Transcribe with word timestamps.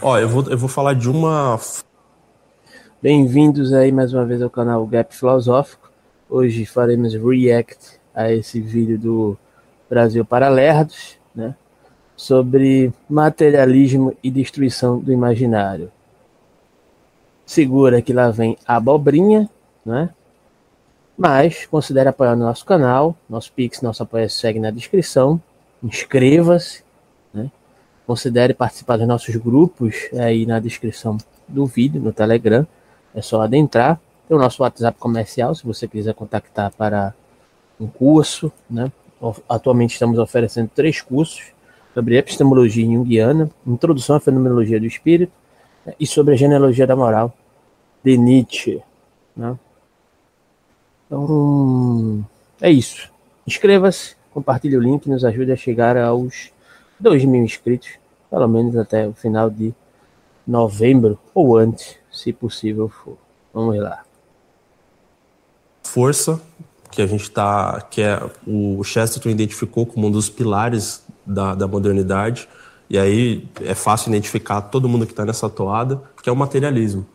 Ó, 0.00 0.18
eu 0.18 0.28
vou, 0.28 0.50
eu 0.50 0.56
vou 0.56 0.68
falar 0.68 0.94
de 0.94 1.08
uma. 1.10 1.60
Bem-vindos 3.02 3.72
aí 3.74 3.92
mais 3.92 4.14
uma 4.14 4.24
vez 4.24 4.40
ao 4.40 4.48
canal 4.48 4.86
Gap 4.86 5.14
Filosófico. 5.14 5.90
Hoje 6.30 6.64
faremos 6.64 7.14
react 7.14 8.00
a 8.14 8.32
esse 8.32 8.58
vídeo 8.60 8.98
do 8.98 9.38
Brasil 9.88 10.24
para 10.24 10.48
Lerdos, 10.48 11.18
né? 11.34 11.54
Sobre 12.16 12.90
materialismo 13.08 14.16
e 14.22 14.30
destruição 14.30 14.98
do 14.98 15.12
imaginário. 15.12 15.92
Segura 17.44 18.00
que 18.00 18.14
lá 18.14 18.30
vem 18.30 18.56
a 18.66 18.76
abobrinha, 18.76 19.48
né? 19.84 20.08
Mas 21.18 21.66
considere 21.66 22.08
apoiar 22.08 22.32
o 22.32 22.36
nosso 22.36 22.64
canal, 22.64 23.14
nosso 23.28 23.52
Pix, 23.52 23.82
nosso 23.82 24.02
apoio 24.02 24.30
segue 24.30 24.58
na 24.58 24.70
descrição. 24.70 25.40
Inscreva-se, 25.82 26.82
né? 27.34 27.50
Considere 28.06 28.54
participar 28.54 28.96
dos 28.96 29.06
nossos 29.06 29.34
grupos 29.36 30.08
aí 30.18 30.44
na 30.46 30.58
descrição 30.58 31.16
do 31.46 31.66
vídeo, 31.66 32.00
no 32.00 32.12
Telegram. 32.12 32.66
É 33.14 33.22
só 33.22 33.42
adentrar. 33.42 34.00
Tem 34.28 34.36
o 34.36 34.40
nosso 34.40 34.62
WhatsApp 34.62 34.98
comercial, 34.98 35.54
se 35.54 35.64
você 35.64 35.88
quiser 35.88 36.14
contactar 36.14 36.72
para 36.72 37.14
um 37.78 37.86
curso, 37.86 38.52
né? 38.68 38.90
Atualmente 39.48 39.92
estamos 39.92 40.18
oferecendo 40.18 40.70
três 40.74 41.00
cursos 41.00 41.52
sobre 41.92 42.16
epistemologia 42.16 42.84
junguiana, 42.84 43.50
introdução 43.66 44.16
à 44.16 44.20
fenomenologia 44.20 44.78
do 44.78 44.86
espírito 44.86 45.32
né? 45.84 45.94
e 45.98 46.06
sobre 46.06 46.34
a 46.34 46.36
genealogia 46.36 46.86
da 46.86 46.96
moral 46.96 47.34
de 48.04 48.16
Nietzsche, 48.16 48.80
né? 49.36 49.58
Então, 51.06 52.24
é 52.60 52.70
isso. 52.70 53.10
Inscreva-se, 53.46 54.14
compartilhe 54.32 54.76
o 54.76 54.80
link, 54.80 55.08
nos 55.08 55.24
ajude 55.24 55.50
a 55.50 55.56
chegar 55.56 55.96
aos 55.96 56.52
2 57.00 57.24
mil 57.24 57.42
inscritos, 57.42 57.90
pelo 58.30 58.46
menos 58.46 58.76
até 58.76 59.08
o 59.08 59.12
final 59.12 59.50
de 59.50 59.74
novembro 60.46 61.18
ou 61.34 61.56
antes, 61.56 61.96
se 62.10 62.32
possível 62.32 62.88
for. 62.88 63.16
Vamos 63.52 63.78
lá. 63.78 64.04
Força, 65.82 66.40
que 66.90 67.02
a 67.02 67.06
gente 67.06 67.22
está, 67.22 67.80
que 67.90 68.02
é 68.02 68.20
o 68.46 68.82
Chesterton 68.84 69.30
identificou 69.30 69.86
como 69.86 70.06
um 70.06 70.10
dos 70.10 70.28
pilares 70.28 71.04
da, 71.26 71.54
da 71.54 71.66
modernidade, 71.66 72.48
e 72.88 72.98
aí 72.98 73.48
é 73.62 73.74
fácil 73.74 74.10
identificar 74.10 74.60
todo 74.60 74.88
mundo 74.88 75.06
que 75.06 75.12
está 75.12 75.24
nessa 75.24 75.48
toada, 75.48 76.02
que 76.22 76.28
é 76.28 76.32
o 76.32 76.36
materialismo 76.36 77.06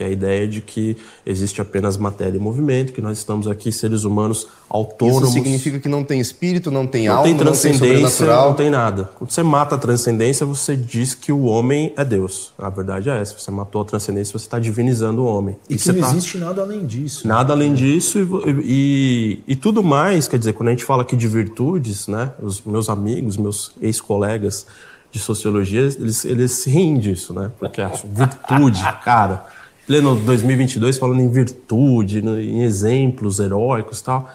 que 0.00 0.04
é 0.04 0.06
a 0.06 0.10
ideia 0.10 0.48
de 0.48 0.62
que 0.62 0.96
existe 1.26 1.60
apenas 1.60 1.98
matéria 1.98 2.38
e 2.38 2.40
movimento, 2.40 2.90
que 2.90 3.02
nós 3.02 3.18
estamos 3.18 3.46
aqui 3.46 3.70
seres 3.70 4.04
humanos 4.04 4.46
autônomos. 4.66 5.24
Isso 5.24 5.32
significa 5.32 5.78
que 5.78 5.90
não 5.90 6.02
tem 6.02 6.18
espírito, 6.18 6.70
não 6.70 6.86
tem 6.86 7.06
não 7.06 7.16
alma, 7.16 7.24
tem 7.24 7.36
transcendência, 7.36 8.26
não 8.26 8.34
tem, 8.34 8.48
não 8.48 8.54
tem 8.54 8.70
nada. 8.70 9.10
Quando 9.16 9.30
você 9.30 9.42
mata 9.42 9.74
a 9.74 9.78
transcendência, 9.78 10.46
você 10.46 10.74
diz 10.74 11.14
que 11.14 11.30
o 11.30 11.42
homem 11.42 11.92
é 11.98 12.04
Deus. 12.04 12.54
A 12.58 12.70
verdade 12.70 13.10
é 13.10 13.20
essa. 13.20 13.38
Você 13.38 13.50
matou 13.50 13.82
a 13.82 13.84
transcendência, 13.84 14.32
você 14.32 14.46
está 14.46 14.58
divinizando 14.58 15.20
o 15.20 15.26
homem. 15.26 15.58
E, 15.68 15.74
e 15.74 15.76
que 15.76 15.92
não 15.92 16.00
tá... 16.00 16.08
existe 16.08 16.38
nada 16.38 16.62
além 16.62 16.86
disso. 16.86 17.28
Nada 17.28 17.52
além 17.52 17.74
disso 17.74 18.18
e, 18.18 18.50
e, 18.64 19.42
e, 19.48 19.54
tudo 19.56 19.82
mais, 19.82 20.26
quer 20.26 20.38
dizer, 20.38 20.54
quando 20.54 20.68
a 20.68 20.70
gente 20.70 20.84
fala 20.84 21.02
aqui 21.02 21.14
de 21.14 21.28
virtudes, 21.28 22.08
né, 22.08 22.32
os 22.40 22.62
meus 22.62 22.88
amigos, 22.88 23.36
meus 23.36 23.72
ex-colegas 23.82 24.66
de 25.12 25.18
sociologia, 25.18 25.80
eles, 25.80 26.24
eles 26.24 26.64
riem 26.64 26.98
disso, 26.98 27.34
né? 27.34 27.50
Porque 27.58 27.82
a 27.82 27.88
virtude, 27.88 28.80
cara 29.04 29.59
pleno 29.90 30.14
2022 30.14 30.98
falando 30.98 31.20
em 31.20 31.28
virtude, 31.28 32.20
em 32.20 32.62
exemplos 32.62 33.40
heróicos 33.40 34.00
tal, 34.00 34.30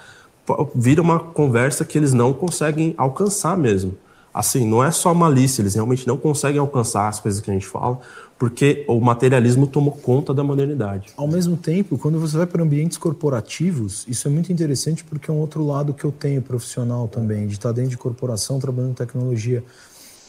vira 0.76 1.02
uma 1.02 1.18
conversa 1.18 1.86
que 1.86 1.98
eles 1.98 2.12
não 2.12 2.34
conseguem 2.34 2.94
alcançar 2.98 3.58
mesmo. 3.58 3.98
Assim, 4.34 4.68
não 4.68 4.84
é 4.84 4.92
só 4.92 5.14
malícia, 5.14 5.62
eles 5.62 5.74
realmente 5.76 6.06
não 6.06 6.18
conseguem 6.18 6.60
alcançar 6.60 7.08
as 7.08 7.22
coisas 7.22 7.40
que 7.40 7.50
a 7.50 7.54
gente 7.54 7.66
fala, 7.66 8.02
porque 8.38 8.84
o 8.86 9.00
materialismo 9.00 9.66
tomou 9.66 9.94
conta 9.94 10.34
da 10.34 10.44
modernidade. 10.44 11.14
Ao 11.16 11.26
mesmo 11.26 11.56
tempo, 11.56 11.98
quando 11.98 12.20
você 12.20 12.36
vai 12.36 12.46
para 12.46 12.62
ambientes 12.62 12.98
corporativos, 12.98 14.04
isso 14.10 14.28
é 14.28 14.32
muito 14.32 14.52
interessante 14.52 15.06
porque 15.06 15.32
é 15.32 15.34
um 15.34 15.38
outro 15.38 15.66
lado 15.66 15.94
que 15.94 16.04
eu 16.04 16.12
tenho 16.12 16.42
profissional 16.42 17.08
também, 17.08 17.48
de 17.48 17.54
estar 17.54 17.72
dentro 17.72 17.92
de 17.92 17.98
corporação 17.98 18.60
trabalhando 18.60 18.92
em 18.92 18.96
tecnologia. 18.96 19.64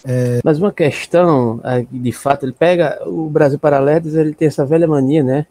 É... 0.06 0.41
Mas 0.44 0.61
uma 0.61 0.72
questão, 0.72 1.61
de 1.91 2.12
fato, 2.12 2.47
ele 2.47 2.53
pega 2.53 3.03
o 3.09 3.28
Brasil 3.28 3.59
Paralelos, 3.59 4.15
ele 4.15 4.33
tem 4.33 4.47
essa 4.47 4.65
velha 4.65 4.87
mania, 4.87 5.25
né? 5.25 5.47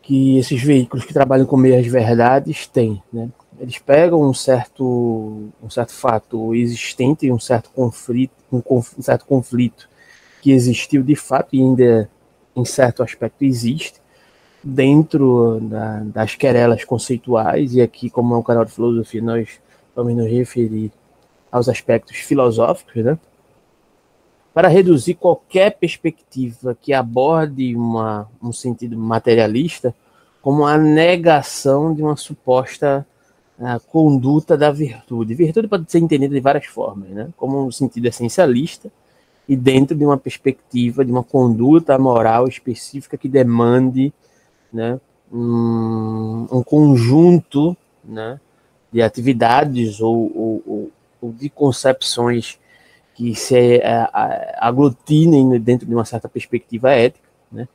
Que 0.00 0.38
esses 0.38 0.62
veículos 0.62 1.04
que 1.04 1.12
trabalham 1.12 1.44
com 1.44 1.56
meias 1.56 1.86
verdades 1.86 2.66
têm, 2.66 3.02
né? 3.12 3.28
Eles 3.60 3.78
pegam 3.78 4.22
um 4.22 4.32
certo, 4.32 5.50
um 5.62 5.68
certo 5.68 5.92
fato 5.92 6.54
existente, 6.54 7.30
um 7.30 7.38
certo 7.38 7.70
conflito, 7.70 8.32
um, 8.50 8.60
conf, 8.60 8.98
um 8.98 9.02
certo 9.02 9.26
conflito 9.26 9.88
que 10.40 10.52
existiu 10.52 11.02
de 11.02 11.16
fato 11.16 11.48
e 11.54 11.60
ainda 11.60 12.08
em 12.54 12.64
certo 12.64 13.02
aspecto 13.02 13.44
existe 13.44 14.00
dentro 14.62 15.60
da, 15.60 16.00
das 16.04 16.34
querelas 16.36 16.84
conceituais 16.84 17.74
e 17.74 17.80
aqui 17.80 18.08
como 18.08 18.34
é 18.34 18.38
um 18.38 18.42
canal 18.42 18.64
de 18.64 18.72
filosofia 18.72 19.20
nós 19.20 19.48
vamos 19.94 20.14
nos 20.14 20.30
referir 20.30 20.92
aos 21.50 21.68
aspectos 21.68 22.16
filosóficos, 22.16 23.04
né? 23.04 23.18
para 24.52 24.68
reduzir 24.68 25.14
qualquer 25.14 25.78
perspectiva 25.78 26.76
que 26.80 26.92
aborde 26.92 27.76
uma, 27.76 28.28
um 28.42 28.52
sentido 28.52 28.98
materialista 28.98 29.94
como 30.42 30.66
a 30.66 30.76
negação 30.76 31.94
de 31.94 32.02
uma 32.02 32.16
suposta 32.16 33.06
uh, 33.58 33.80
conduta 33.86 34.56
da 34.56 34.72
virtude. 34.72 35.34
Virtude 35.34 35.68
pode 35.68 35.90
ser 35.90 35.98
entendida 35.98 36.34
de 36.34 36.40
várias 36.40 36.66
formas, 36.66 37.08
né? 37.10 37.28
como 37.36 37.64
um 37.66 37.70
sentido 37.70 38.06
essencialista 38.06 38.90
e 39.48 39.56
dentro 39.56 39.96
de 39.96 40.04
uma 40.04 40.18
perspectiva 40.18 41.04
de 41.04 41.10
uma 41.10 41.24
conduta 41.24 41.98
moral 41.98 42.46
específica 42.46 43.16
que 43.16 43.28
demande 43.28 44.12
né, 44.72 45.00
um, 45.32 46.46
um 46.50 46.62
conjunto 46.62 47.76
né, 48.04 48.38
de 48.92 49.00
atividades 49.00 50.00
ou, 50.00 50.30
ou, 50.36 50.62
ou 50.66 50.90
de 51.22 51.48
concepções 51.48 52.58
que 53.14 53.34
se 53.34 53.78
é, 53.78 54.08
aglutinem 54.58 55.58
dentro 55.60 55.86
de 55.86 55.94
uma 55.94 56.04
certa 56.04 56.28
perspectiva 56.28 56.92
ética, 56.92 57.28
né? 57.50 57.66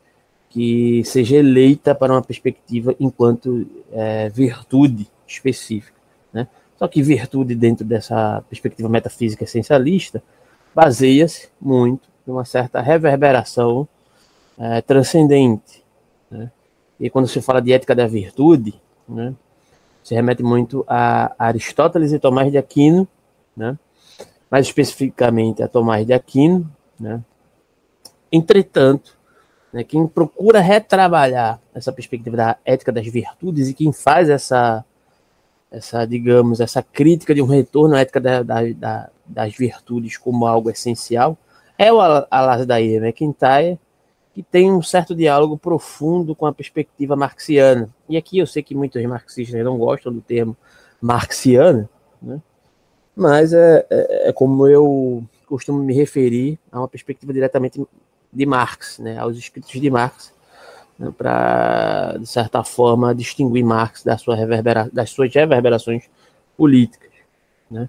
que 0.49 1.03
seja 1.03 1.35
eleita 1.35 1.93
para 1.93 2.13
uma 2.13 2.21
perspectiva 2.21 2.95
enquanto 2.99 3.67
é, 3.91 4.29
virtude 4.29 5.07
específica. 5.27 5.97
Né? 6.31 6.47
Só 6.77 6.87
que 6.87 7.01
virtude 7.01 7.55
dentro 7.55 7.85
dessa 7.85 8.43
perspectiva 8.49 8.87
metafísica 8.87 9.43
essencialista 9.43 10.23
baseia-se 10.73 11.49
muito 11.59 12.07
numa 12.25 12.45
certa 12.45 12.81
reverberação 12.81 13.87
é, 14.57 14.81
transcendente. 14.81 15.83
Né? 16.31 16.51
E 16.99 17.09
quando 17.09 17.27
se 17.27 17.41
fala 17.41 17.61
de 17.61 17.73
ética 17.73 17.93
da 17.93 18.07
virtude, 18.07 18.73
né, 19.07 19.33
se 20.03 20.13
remete 20.13 20.43
muito 20.43 20.85
a 20.87 21.33
Aristóteles 21.37 22.11
e 22.11 22.19
Tomás 22.19 22.51
de 22.51 22.57
Aquino, 22.57 23.07
né? 23.55 23.77
mais 24.53 24.67
especificamente 24.67 25.63
a 25.63 25.67
Tomás 25.67 26.05
de 26.05 26.13
Aquino. 26.13 26.69
Né? 26.99 27.19
Entretanto, 28.31 29.17
né, 29.71 29.83
quem 29.83 30.05
procura 30.05 30.59
retrabalhar 30.59 31.59
essa 31.73 31.91
perspectiva 31.91 32.37
da 32.37 32.57
ética 32.63 32.91
das 32.91 33.07
virtudes 33.07 33.69
e 33.69 33.73
quem 33.73 33.91
faz 33.91 34.29
essa, 34.29 34.85
essa 35.71 36.05
digamos, 36.05 36.59
essa 36.59 36.83
crítica 36.83 37.33
de 37.33 37.41
um 37.41 37.47
retorno 37.47 37.95
à 37.95 38.01
ética 38.01 38.21
da, 38.21 38.43
da, 38.43 38.61
da, 38.73 39.09
das 39.25 39.55
virtudes 39.55 40.17
como 40.17 40.45
algo 40.45 40.69
essencial 40.69 41.35
é 41.75 41.91
o 41.91 41.99
Alasdair 41.99 43.03
McIntyre, 43.03 43.79
que 44.35 44.43
tem 44.43 44.71
um 44.71 44.83
certo 44.83 45.15
diálogo 45.15 45.57
profundo 45.57 46.35
com 46.35 46.45
a 46.45 46.53
perspectiva 46.53 47.15
marxiana. 47.15 47.89
E 48.07 48.17
aqui 48.17 48.37
eu 48.37 48.45
sei 48.45 48.61
que 48.61 48.75
muitos 48.75 49.03
marxistas 49.03 49.63
não 49.63 49.79
gostam 49.79 50.13
do 50.13 50.21
termo 50.21 50.55
marxiano, 51.01 51.89
né? 52.21 52.39
Mas 53.15 53.53
é, 53.53 53.85
é, 53.89 54.29
é, 54.29 54.33
como 54.33 54.67
eu 54.67 55.23
costumo 55.47 55.83
me 55.83 55.93
referir 55.93 56.57
a 56.71 56.79
uma 56.79 56.87
perspectiva 56.87 57.31
diretamente 57.31 57.81
de 58.31 58.45
Marx, 58.45 58.97
né, 58.99 59.17
aos 59.19 59.37
escritos 59.37 59.79
de 59.79 59.89
Marx, 59.89 60.33
né, 60.97 61.13
para, 61.15 62.17
de 62.19 62.27
certa 62.27 62.63
forma, 62.63 63.13
distinguir 63.13 63.63
Marx 63.63 64.03
das 64.03 64.21
suas, 64.21 64.39
reverbera 64.39 64.89
das 64.91 65.11
suas 65.11 65.33
reverberações 65.33 66.09
políticas. 66.57 67.11
Né. 67.69 67.87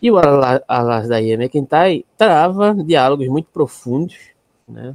E 0.00 0.10
o 0.10 0.16
Alasdair 0.68 1.40
McIntyre 1.40 2.06
trava 2.16 2.74
diálogos 2.74 3.28
muito 3.28 3.48
profundos 3.52 4.16
né, 4.68 4.94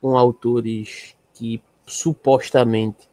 com 0.00 0.16
autores 0.16 1.14
que 1.34 1.62
supostamente 1.86 3.08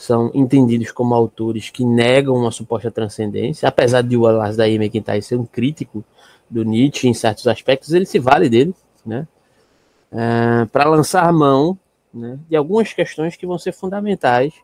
são 0.00 0.30
entendidos 0.32 0.90
como 0.92 1.14
autores 1.14 1.68
que 1.68 1.84
negam 1.84 2.34
uma 2.34 2.50
suposta 2.50 2.90
transcendência, 2.90 3.68
apesar 3.68 4.02
de 4.02 4.16
o 4.16 4.26
Alasdair 4.26 4.80
McIntyre 4.80 5.20
ser 5.20 5.36
um 5.36 5.44
crítico 5.44 6.02
do 6.48 6.64
Nietzsche 6.64 7.06
em 7.06 7.12
certos 7.12 7.46
aspectos, 7.46 7.92
ele 7.92 8.06
se 8.06 8.18
vale 8.18 8.48
dele, 8.48 8.74
né, 9.04 9.28
é, 10.10 10.64
para 10.72 10.88
lançar 10.88 11.30
mão 11.34 11.78
né, 12.14 12.38
de 12.48 12.56
algumas 12.56 12.94
questões 12.94 13.36
que 13.36 13.46
vão 13.46 13.58
ser 13.58 13.72
fundamentais 13.72 14.54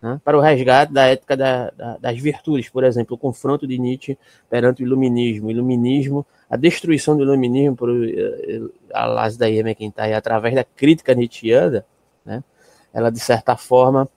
né, 0.00 0.18
para 0.24 0.38
o 0.38 0.40
resgate 0.40 0.90
da 0.90 1.04
ética 1.04 1.36
da, 1.36 1.70
da, 1.76 1.98
das 1.98 2.18
virtudes, 2.18 2.70
por 2.70 2.82
exemplo, 2.82 3.14
o 3.14 3.18
confronto 3.18 3.66
de 3.66 3.78
Nietzsche 3.78 4.16
perante 4.48 4.82
o 4.82 4.86
iluminismo, 4.86 5.50
iluminismo 5.50 6.26
a 6.48 6.56
destruição 6.56 7.14
do 7.14 7.24
iluminismo 7.24 7.76
por 7.76 7.90
uh, 7.90 8.72
Alas 8.90 9.36
da 9.36 9.50
McIntyre 9.50 10.14
através 10.14 10.54
da 10.54 10.64
crítica 10.64 11.12
nietzschiana, 11.12 11.84
né, 12.24 12.42
ela 12.90 13.10
de 13.10 13.20
certa 13.20 13.54
forma 13.54 14.08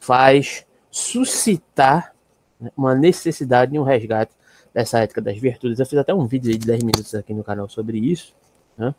faz 0.00 0.66
suscitar 0.90 2.14
né, 2.58 2.72
uma 2.76 2.94
necessidade 2.94 3.72
de 3.72 3.78
um 3.78 3.84
resgate 3.84 4.32
dessa 4.74 4.98
ética 4.98 5.20
das 5.20 5.38
virtudes. 5.38 5.78
Eu 5.78 5.86
fiz 5.86 5.98
até 5.98 6.12
um 6.12 6.26
vídeo 6.26 6.50
de 6.50 6.66
10 6.66 6.82
minutos 6.82 7.14
aqui 7.14 7.34
no 7.34 7.44
canal 7.44 7.68
sobre 7.68 7.98
isso, 7.98 8.34
né? 8.76 8.94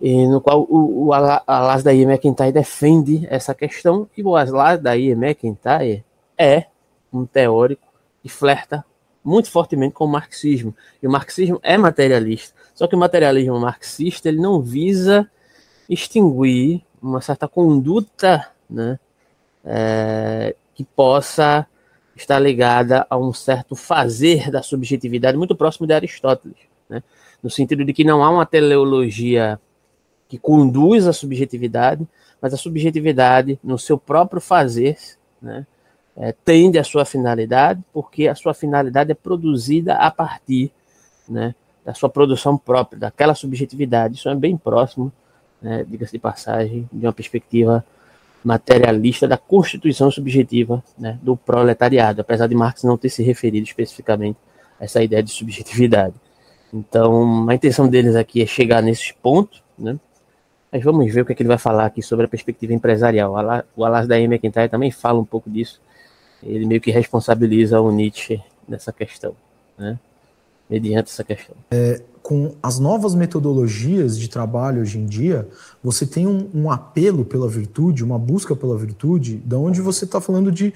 E 0.00 0.26
no 0.26 0.40
qual 0.40 0.62
o, 0.62 1.06
o 1.08 1.12
Alasdair 1.12 2.08
McIntyre 2.08 2.52
defende 2.52 3.26
essa 3.28 3.54
questão, 3.54 4.08
e 4.16 4.22
o 4.22 4.34
Alasdair 4.34 5.12
McIntyre 5.12 6.04
é 6.38 6.66
um 7.12 7.26
teórico 7.26 7.86
que 8.22 8.28
flerta 8.28 8.84
muito 9.22 9.50
fortemente 9.50 9.92
com 9.94 10.06
o 10.06 10.08
marxismo. 10.08 10.74
E 11.02 11.06
o 11.06 11.10
marxismo 11.10 11.60
é 11.62 11.76
materialista. 11.76 12.54
Só 12.74 12.86
que 12.86 12.96
o 12.96 12.98
materialismo 12.98 13.58
marxista 13.60 14.28
ele 14.28 14.40
não 14.40 14.62
visa 14.62 15.30
extinguir 15.88 16.82
uma 17.02 17.20
certa 17.20 17.46
conduta 17.46 18.48
né, 18.68 18.98
é, 19.64 20.54
que 20.74 20.84
possa 20.84 21.66
estar 22.16 22.38
ligada 22.38 23.06
a 23.08 23.16
um 23.16 23.32
certo 23.32 23.74
fazer 23.74 24.50
da 24.50 24.62
subjetividade 24.62 25.36
muito 25.36 25.56
próximo 25.56 25.86
de 25.86 25.94
Aristóteles, 25.94 26.58
né? 26.88 27.02
no 27.42 27.50
sentido 27.50 27.84
de 27.84 27.92
que 27.92 28.04
não 28.04 28.22
há 28.22 28.30
uma 28.30 28.44
teleologia 28.44 29.58
que 30.28 30.38
conduz 30.38 31.06
a 31.06 31.12
subjetividade, 31.12 32.06
mas 32.40 32.54
a 32.54 32.56
subjetividade, 32.56 33.58
no 33.62 33.78
seu 33.78 33.98
próprio 33.98 34.40
fazer, 34.40 34.96
né, 35.40 35.66
é, 36.16 36.32
tende 36.32 36.78
à 36.78 36.84
sua 36.84 37.04
finalidade, 37.04 37.82
porque 37.92 38.28
a 38.28 38.34
sua 38.34 38.54
finalidade 38.54 39.10
é 39.10 39.14
produzida 39.14 39.94
a 39.94 40.10
partir 40.10 40.70
né, 41.28 41.54
da 41.84 41.94
sua 41.94 42.08
produção 42.08 42.56
própria, 42.56 42.98
daquela 42.98 43.34
subjetividade. 43.34 44.16
Isso 44.16 44.28
é 44.28 44.34
bem 44.34 44.56
próximo, 44.56 45.12
né, 45.60 45.84
diga-se 45.84 46.12
de 46.12 46.18
passagem, 46.18 46.88
de 46.92 47.06
uma 47.06 47.12
perspectiva 47.12 47.84
materialista 48.44 49.28
da 49.28 49.36
constituição 49.36 50.10
subjetiva 50.10 50.82
né, 50.98 51.18
do 51.22 51.36
proletariado, 51.36 52.20
apesar 52.20 52.46
de 52.46 52.54
Marx 52.54 52.82
não 52.82 52.96
ter 52.96 53.10
se 53.10 53.22
referido 53.22 53.66
especificamente 53.66 54.38
a 54.78 54.84
essa 54.84 55.02
ideia 55.02 55.22
de 55.22 55.30
subjetividade. 55.30 56.14
Então, 56.72 57.48
a 57.48 57.54
intenção 57.54 57.88
deles 57.88 58.14
aqui 58.14 58.42
é 58.42 58.46
chegar 58.46 58.82
nesse 58.82 59.12
ponto, 59.14 59.62
né? 59.78 59.98
Mas 60.72 60.84
vamos 60.84 61.12
ver 61.12 61.22
o 61.22 61.26
que, 61.26 61.32
é 61.32 61.34
que 61.34 61.42
ele 61.42 61.48
vai 61.48 61.58
falar 61.58 61.84
aqui 61.86 62.00
sobre 62.00 62.26
a 62.26 62.28
perspectiva 62.28 62.72
empresarial. 62.72 63.34
O 63.76 63.84
Alas 63.84 64.06
da 64.06 64.20
McIntyre 64.20 64.68
também 64.68 64.92
fala 64.92 65.18
um 65.18 65.24
pouco 65.24 65.50
disso. 65.50 65.80
Ele 66.40 66.64
meio 66.64 66.80
que 66.80 66.92
responsabiliza 66.92 67.80
o 67.80 67.90
Nietzsche 67.90 68.40
nessa 68.68 68.92
questão, 68.92 69.34
né? 69.76 69.98
Mediante 70.70 71.10
essa 71.10 71.24
questão. 71.24 71.56
É, 71.70 72.00
com 72.22 72.54
as 72.62 72.78
novas 72.78 73.14
metodologias 73.14 74.18
de 74.18 74.28
trabalho 74.28 74.82
hoje 74.82 74.98
em 74.98 75.06
dia, 75.06 75.48
você 75.82 76.06
tem 76.06 76.26
um, 76.26 76.48
um 76.54 76.70
apelo 76.70 77.24
pela 77.24 77.48
virtude, 77.48 78.04
uma 78.04 78.18
busca 78.18 78.54
pela 78.54 78.76
virtude, 78.76 79.36
da 79.44 79.58
onde 79.58 79.80
você 79.80 80.04
está 80.04 80.20
falando 80.20 80.52
de, 80.52 80.72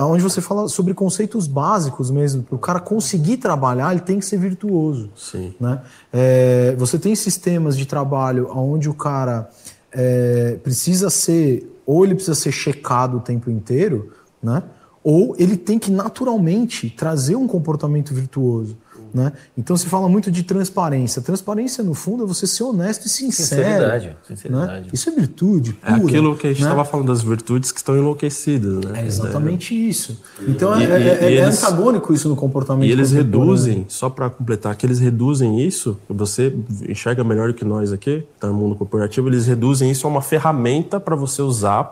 onde 0.00 0.22
você 0.22 0.40
fala 0.40 0.68
sobre 0.68 0.92
conceitos 0.92 1.46
básicos 1.46 2.10
mesmo. 2.10 2.42
Para 2.42 2.56
o 2.56 2.58
cara 2.58 2.80
conseguir 2.80 3.38
trabalhar, 3.38 3.92
ele 3.92 4.02
tem 4.02 4.18
que 4.18 4.26
ser 4.26 4.38
virtuoso. 4.38 5.10
Sim. 5.16 5.54
Né? 5.58 5.80
É, 6.12 6.74
você 6.76 6.98
tem 6.98 7.14
sistemas 7.14 7.76
de 7.76 7.86
trabalho 7.86 8.50
onde 8.54 8.88
o 8.90 8.94
cara 8.94 9.48
é, 9.90 10.58
precisa 10.62 11.08
ser, 11.08 11.80
ou 11.86 12.04
ele 12.04 12.14
precisa 12.14 12.34
ser 12.34 12.52
checado 12.52 13.16
o 13.16 13.20
tempo 13.20 13.50
inteiro, 13.50 14.12
né? 14.42 14.62
ou 15.02 15.34
ele 15.38 15.56
tem 15.56 15.78
que 15.78 15.90
naturalmente 15.90 16.90
trazer 16.90 17.36
um 17.36 17.46
comportamento 17.46 18.12
virtuoso. 18.12 18.76
Né? 19.12 19.32
Então 19.56 19.76
se 19.76 19.86
fala 19.86 20.08
muito 20.08 20.30
de 20.30 20.42
transparência. 20.42 21.22
Transparência, 21.22 21.82
no 21.82 21.94
fundo, 21.94 22.24
é 22.24 22.26
você 22.26 22.46
ser 22.46 22.64
honesto 22.64 23.06
e 23.06 23.08
sincero. 23.08 23.62
Sinceridade. 23.62 24.16
sinceridade. 24.26 24.80
Né? 24.82 24.90
Isso 24.92 25.08
é 25.08 25.12
virtude. 25.12 25.72
Pura, 25.72 25.92
é 25.92 25.94
aquilo 25.94 26.36
que 26.36 26.46
a 26.46 26.50
gente 26.50 26.62
estava 26.62 26.82
né? 26.82 26.88
falando 26.88 27.06
das 27.08 27.22
virtudes 27.22 27.72
que 27.72 27.78
estão 27.78 27.96
enlouquecidas. 27.96 28.84
Né? 28.84 29.02
É 29.02 29.06
exatamente 29.06 29.74
é. 29.74 29.78
isso. 29.78 30.20
Então 30.46 30.78
e, 30.80 30.84
é, 30.84 30.88
e, 30.88 30.92
é, 30.92 30.96
e 30.96 31.38
é 31.38 31.44
eles, 31.44 31.62
antagônico 31.62 32.12
isso 32.12 32.28
no 32.28 32.36
comportamento. 32.36 32.88
E 32.88 32.92
eles 32.92 33.12
reduzem, 33.12 33.86
só 33.88 34.08
para 34.08 34.30
completar, 34.30 34.74
que 34.76 34.86
eles 34.86 34.98
reduzem 34.98 35.60
isso, 35.60 35.98
você 36.08 36.54
enxerga 36.88 37.24
melhor 37.24 37.48
do 37.48 37.54
que 37.54 37.64
nós 37.64 37.92
aqui, 37.92 38.24
tá 38.38 38.48
no 38.48 38.54
mundo 38.54 38.74
corporativo, 38.74 39.28
eles 39.28 39.46
reduzem 39.46 39.90
isso 39.90 40.06
a 40.06 40.10
uma 40.10 40.22
ferramenta 40.22 41.00
para 41.00 41.16
você 41.16 41.42
usar 41.42 41.90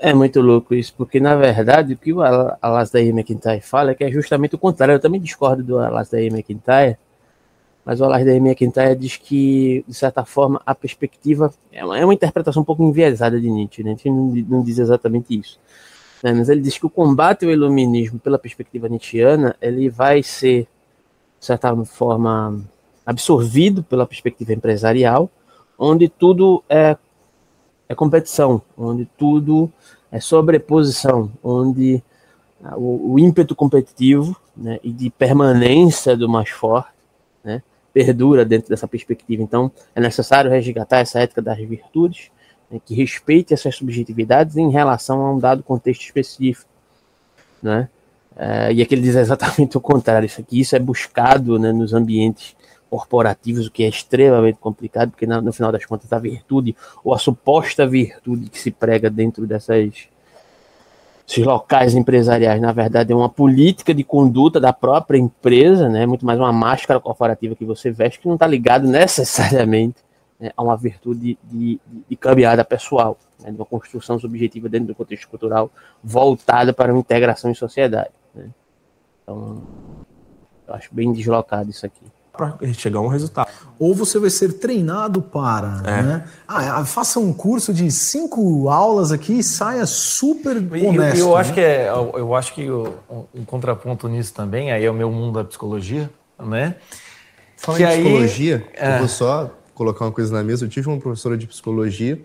é 0.00 0.14
muito 0.14 0.40
louco 0.40 0.74
isso, 0.74 0.94
porque 0.96 1.20
na 1.20 1.36
verdade 1.36 1.92
o 1.92 1.96
que 1.96 2.12
o 2.12 2.22
Alasdair 2.22 3.10
McIntyre 3.10 3.60
fala 3.60 3.90
é 3.90 3.94
que 3.94 4.02
é 4.02 4.10
justamente 4.10 4.54
o 4.54 4.58
contrário. 4.58 4.94
Eu 4.94 5.00
também 5.00 5.20
discordo 5.20 5.62
do 5.62 5.78
Alasdair 5.78 6.32
McIntyre, 6.32 6.96
mas 7.84 8.00
o 8.00 8.04
Alasdair 8.04 8.38
McIntyre 8.38 8.96
diz 8.96 9.18
que, 9.18 9.84
de 9.86 9.94
certa 9.94 10.24
forma, 10.24 10.60
a 10.64 10.74
perspectiva 10.74 11.52
é 11.70 11.84
uma, 11.84 11.98
é 11.98 12.04
uma 12.04 12.14
interpretação 12.14 12.62
um 12.62 12.64
pouco 12.64 12.82
enviesada 12.82 13.38
de 13.38 13.50
Nietzsche. 13.50 13.82
Né? 13.82 13.90
Nietzsche 13.90 14.10
não, 14.10 14.34
não 14.48 14.62
diz 14.62 14.78
exatamente 14.78 15.38
isso. 15.38 15.60
Né? 16.22 16.32
Mas 16.32 16.48
ele 16.48 16.62
diz 16.62 16.78
que 16.78 16.86
o 16.86 16.90
combate 16.90 17.44
ao 17.44 17.50
iluminismo 17.50 18.18
pela 18.18 18.38
perspectiva 18.38 18.88
nietzschiana 18.88 19.54
ele 19.60 19.90
vai 19.90 20.22
ser, 20.22 20.62
de 21.38 21.46
certa 21.46 21.76
forma, 21.84 22.58
absorvido 23.04 23.82
pela 23.82 24.06
perspectiva 24.06 24.54
empresarial, 24.54 25.30
onde 25.78 26.08
tudo 26.08 26.64
é 26.68 26.96
é 27.90 27.94
competição, 27.96 28.62
onde 28.78 29.04
tudo 29.18 29.68
é 30.12 30.20
sobreposição, 30.20 31.28
onde 31.42 32.00
ah, 32.62 32.76
o, 32.76 33.14
o 33.14 33.18
ímpeto 33.18 33.52
competitivo 33.52 34.40
né, 34.56 34.78
e 34.84 34.92
de 34.92 35.10
permanência 35.10 36.16
do 36.16 36.28
mais 36.28 36.50
forte 36.50 36.92
né, 37.42 37.60
perdura 37.92 38.44
dentro 38.44 38.68
dessa 38.68 38.86
perspectiva. 38.86 39.42
Então, 39.42 39.72
é 39.92 40.00
necessário 40.00 40.48
resgatar 40.48 40.98
essa 40.98 41.18
ética 41.18 41.42
das 41.42 41.58
virtudes, 41.58 42.30
né, 42.70 42.80
que 42.86 42.94
respeite 42.94 43.52
essas 43.52 43.74
subjetividades 43.74 44.56
em 44.56 44.70
relação 44.70 45.26
a 45.26 45.34
um 45.34 45.40
dado 45.40 45.64
contexto 45.64 46.02
específico. 46.02 46.70
Né? 47.60 47.88
É, 48.36 48.72
e 48.72 48.82
aqui 48.82 48.94
ele 48.94 49.02
diz 49.02 49.16
exatamente 49.16 49.76
o 49.76 49.80
contrário, 49.80 50.26
isso 50.26 50.40
aqui 50.40 50.60
isso 50.60 50.76
é 50.76 50.78
buscado 50.78 51.58
né, 51.58 51.72
nos 51.72 51.92
ambientes 51.92 52.54
corporativos, 52.90 53.68
o 53.68 53.70
que 53.70 53.84
é 53.84 53.88
extremamente 53.88 54.58
complicado, 54.58 55.10
porque 55.10 55.26
no 55.26 55.52
final 55.52 55.70
das 55.70 55.86
contas 55.86 56.12
a 56.12 56.18
virtude, 56.18 56.76
ou 57.04 57.14
a 57.14 57.18
suposta 57.18 57.86
virtude 57.86 58.50
que 58.50 58.58
se 58.58 58.72
prega 58.72 59.08
dentro 59.08 59.46
dessas 59.46 60.08
esses 61.26 61.46
locais 61.46 61.94
empresariais, 61.94 62.60
na 62.60 62.72
verdade, 62.72 63.12
é 63.12 63.14
uma 63.14 63.28
política 63.28 63.94
de 63.94 64.02
conduta 64.02 64.58
da 64.58 64.72
própria 64.72 65.16
empresa, 65.16 65.88
né? 65.88 66.04
muito 66.04 66.26
mais 66.26 66.40
uma 66.40 66.52
máscara 66.52 66.98
corporativa 66.98 67.54
que 67.54 67.64
você 67.64 67.88
veste, 67.92 68.18
que 68.18 68.26
não 68.26 68.34
está 68.34 68.48
ligado 68.48 68.88
necessariamente 68.88 70.02
né, 70.40 70.50
a 70.56 70.62
uma 70.64 70.76
virtude 70.76 71.38
de, 71.44 71.80
de, 71.86 72.02
de 72.08 72.16
caminhada 72.16 72.64
pessoal, 72.64 73.16
né? 73.38 73.52
de 73.52 73.56
uma 73.56 73.64
construção 73.64 74.18
subjetiva 74.18 74.68
dentro 74.68 74.88
do 74.88 74.94
contexto 74.96 75.28
cultural 75.28 75.70
voltada 76.02 76.72
para 76.72 76.92
uma 76.92 76.98
integração 76.98 77.48
em 77.48 77.54
sociedade. 77.54 78.10
Né? 78.34 78.48
Então, 79.22 79.62
eu 80.66 80.74
acho 80.74 80.92
bem 80.92 81.12
deslocado 81.12 81.70
isso 81.70 81.86
aqui 81.86 82.02
para 82.40 82.72
chegar 82.72 83.00
a 83.00 83.02
um 83.02 83.08
resultado. 83.08 83.50
Ou 83.78 83.94
você 83.94 84.18
vai 84.18 84.30
ser 84.30 84.54
treinado 84.54 85.20
para, 85.20 85.82
é. 85.84 86.02
né? 86.02 86.24
Ah, 86.48 86.84
faça 86.84 87.20
um 87.20 87.32
curso 87.32 87.72
de 87.74 87.90
cinco 87.90 88.68
aulas 88.70 89.12
aqui 89.12 89.40
e 89.40 89.42
saia 89.42 89.84
super 89.84 90.56
honesto. 90.56 91.18
Eu, 91.18 91.28
eu 91.28 91.34
né? 91.34 91.40
acho 91.40 91.52
que 91.52 91.60
é, 91.60 91.88
eu 91.88 92.34
acho 92.34 92.54
que 92.54 92.70
o, 92.70 92.94
um 93.34 93.44
contraponto 93.44 94.08
nisso 94.08 94.32
também, 94.32 94.72
aí 94.72 94.84
é 94.84 94.90
o 94.90 94.94
meu 94.94 95.10
mundo 95.10 95.34
da 95.34 95.44
psicologia, 95.44 96.10
né? 96.42 96.76
Falando 97.56 97.82
em 97.82 97.86
psicologia, 97.86 98.66
é... 98.72 98.94
eu 98.94 98.98
vou 99.00 99.08
só 99.08 99.50
colocar 99.74 100.06
uma 100.06 100.12
coisa 100.12 100.32
na 100.32 100.42
mesa. 100.42 100.64
Eu 100.64 100.68
tive 100.68 100.88
uma 100.88 100.98
professora 100.98 101.36
de 101.36 101.46
psicologia 101.46 102.18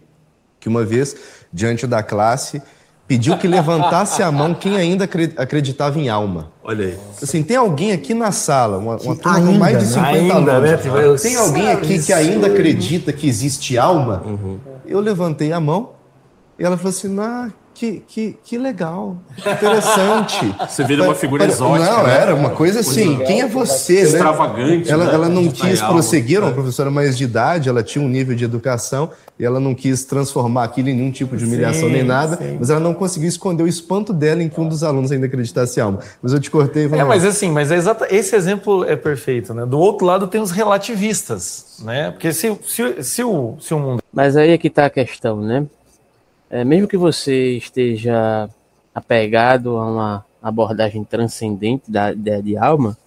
que 0.60 0.70
uma 0.70 0.86
vez, 0.86 1.16
diante 1.52 1.86
da 1.86 2.02
classe, 2.02 2.62
pediu 3.08 3.38
que 3.38 3.48
levantasse 3.48 4.24
a 4.24 4.32
mão 4.32 4.54
quem 4.54 4.78
ainda 4.78 5.08
acreditava 5.38 6.00
em 6.00 6.10
alma. 6.10 6.52
Olha 6.64 6.88
aí. 6.88 6.98
Assim, 7.22 7.44
tem 7.44 7.58
alguém 7.58 7.92
aqui 7.92 8.14
na 8.14 8.32
sala, 8.32 8.78
uma, 8.78 8.98
uma 8.98 9.16
turma 9.16 9.40
com 9.40 9.52
mais 9.54 9.78
de 9.80 9.86
50 9.86 10.12
né? 10.12 10.20
ainda, 10.20 10.54
alunos. 10.54 11.24
Né? 11.24 11.30
Tem 11.30 11.36
alguém 11.36 11.72
aqui 11.72 12.04
que 12.04 12.12
ainda 12.12 12.48
acredita 12.48 13.14
que 13.14 13.28
existe 13.28 13.78
alma? 13.78 14.24
Uhum. 14.26 14.60
Eu 14.86 15.00
levantei 15.00 15.52
a 15.52 15.60
mão 15.60 15.92
e 16.58 16.64
ela 16.64 16.78
falou 16.78 16.90
assim: 16.90 17.16
ah, 17.20 17.52
que, 17.76 18.02
que, 18.08 18.38
que 18.42 18.58
legal, 18.58 19.18
que 19.36 19.50
interessante. 19.50 20.56
Você 20.68 20.86
vira 20.86 21.04
uma 21.04 21.14
figura 21.14 21.44
exótica. 21.44 21.92
Não, 21.92 22.04
né? 22.04 22.18
era 22.18 22.34
uma 22.34 22.52
coisa 22.52 22.80
assim, 22.80 23.18
quem 23.18 23.42
é 23.42 23.48
você? 23.48 23.96
Né? 23.96 24.02
Extravagante. 24.02 24.90
Ela, 24.90 25.06
né? 25.06 25.14
ela 25.14 25.30
não 25.30 25.50
quis 25.50 25.82
prosseguir, 25.82 26.38
era 26.38 26.46
uma 26.46 26.54
professora 26.54 26.90
mais 26.90 27.18
de 27.18 27.26
idade, 27.26 27.68
ela 27.68 27.84
tinha 27.84 28.04
um 28.04 28.08
nível 28.08 28.34
de 28.34 28.46
educação 28.46 29.12
e 29.38 29.44
ela 29.44 29.60
não 29.60 29.76
quis 29.76 30.06
transformar 30.06 30.64
aquilo 30.64 30.88
em 30.88 30.96
nenhum 30.96 31.12
tipo 31.12 31.36
de 31.36 31.44
humilhação 31.44 31.90
sim, 31.90 31.94
nem 31.94 32.04
nada, 32.04 32.38
sim. 32.38 32.56
mas 32.58 32.70
ela 32.70 32.80
não 32.80 32.94
conseguiu 32.94 33.28
esconder 33.28 33.64
o 33.64 33.68
espanto 33.68 34.14
dela 34.14 34.42
em 34.42 34.48
que 34.48 34.60
um 34.60 34.70
dos 34.70 34.82
alunos 34.82 35.12
ainda 35.12 35.26
acreditasse 35.26 35.82
alma. 35.82 36.00
Mas 36.24 36.32
eu 36.32 36.40
te 36.40 36.50
cortei. 36.50 36.86
É, 36.86 37.04
mas 37.04 37.26
assim, 37.26 37.52
mas 37.52 37.72
é 37.72 37.76
exata, 37.76 38.08
esse 38.10 38.34
exemplo 38.36 38.86
é 38.86 38.96
perfeito, 38.96 39.54
né? 39.54 39.66
Do 39.66 39.78
outro 39.78 40.08
lado 40.08 40.28
tem 40.28 40.40
os 40.40 40.52
relativistas, 40.52 41.82
né? 41.84 42.12
Porque 42.12 42.32
se, 42.32 42.58
se, 42.66 43.04
se, 43.04 43.24
o, 43.24 43.58
se 43.60 43.74
o 43.74 43.80
mundo... 43.80 44.02
Mas 44.14 44.38
aí 44.38 44.52
é 44.52 44.58
que 44.58 44.68
está 44.68 44.86
a 44.86 44.90
questão, 44.90 45.42
né? 45.42 45.66
É, 46.56 46.64
mesmo 46.64 46.88
que 46.88 46.96
você 46.96 47.58
esteja 47.58 48.50
apegado 48.94 49.76
a 49.76 49.92
uma 49.92 50.26
abordagem 50.42 51.04
transcendente 51.04 51.92
da 51.92 52.14
ideia 52.14 52.42
de 52.42 52.56
alma, 52.56 52.98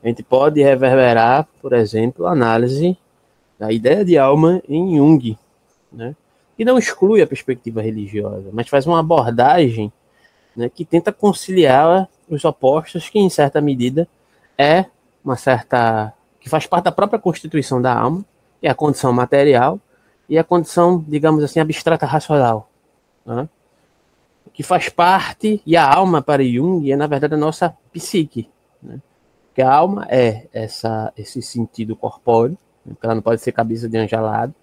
a 0.00 0.06
gente 0.06 0.22
pode 0.22 0.62
reverberar, 0.62 1.48
por 1.60 1.72
exemplo, 1.72 2.26
a 2.26 2.30
análise 2.30 2.96
da 3.58 3.72
ideia 3.72 4.04
de 4.04 4.16
alma 4.16 4.62
em 4.68 4.98
Jung, 4.98 5.36
né? 5.92 6.14
que 6.56 6.64
não 6.64 6.78
exclui 6.78 7.20
a 7.20 7.26
perspectiva 7.26 7.82
religiosa, 7.82 8.50
mas 8.52 8.68
faz 8.68 8.86
uma 8.86 9.00
abordagem 9.00 9.92
né, 10.54 10.68
que 10.68 10.84
tenta 10.84 11.12
conciliar 11.12 12.08
os 12.28 12.44
opostos, 12.44 13.08
que 13.08 13.18
em 13.18 13.28
certa 13.28 13.60
medida 13.60 14.06
é 14.56 14.84
uma 15.24 15.34
certa. 15.34 16.12
que 16.38 16.48
faz 16.48 16.68
parte 16.68 16.84
da 16.84 16.92
própria 16.92 17.18
constituição 17.18 17.82
da 17.82 17.92
alma, 17.92 18.24
é 18.62 18.70
a 18.70 18.74
condição 18.76 19.12
material 19.12 19.80
e 20.28 20.38
a 20.38 20.44
condição, 20.44 21.04
digamos 21.08 21.42
assim, 21.42 21.58
abstrata 21.58 22.06
racional. 22.06 22.68
Né? 23.24 23.48
Que 24.52 24.62
faz 24.62 24.88
parte, 24.88 25.62
e 25.64 25.76
a 25.76 25.86
alma 25.86 26.20
para 26.20 26.44
Jung 26.44 26.90
é, 26.90 26.96
na 26.96 27.06
verdade, 27.06 27.34
a 27.34 27.36
nossa 27.36 27.74
psique. 27.92 28.48
Né? 28.82 29.00
Que 29.54 29.62
a 29.62 29.72
alma 29.72 30.06
é 30.10 30.46
essa, 30.52 31.12
esse 31.16 31.40
sentido 31.42 31.96
corpóreo, 31.96 32.56
né? 32.84 32.94
ela 33.02 33.14
não 33.14 33.22
pode 33.22 33.40
ser 33.40 33.52
cabeça 33.52 33.88
de 33.88 33.96
angelado. 33.96 34.54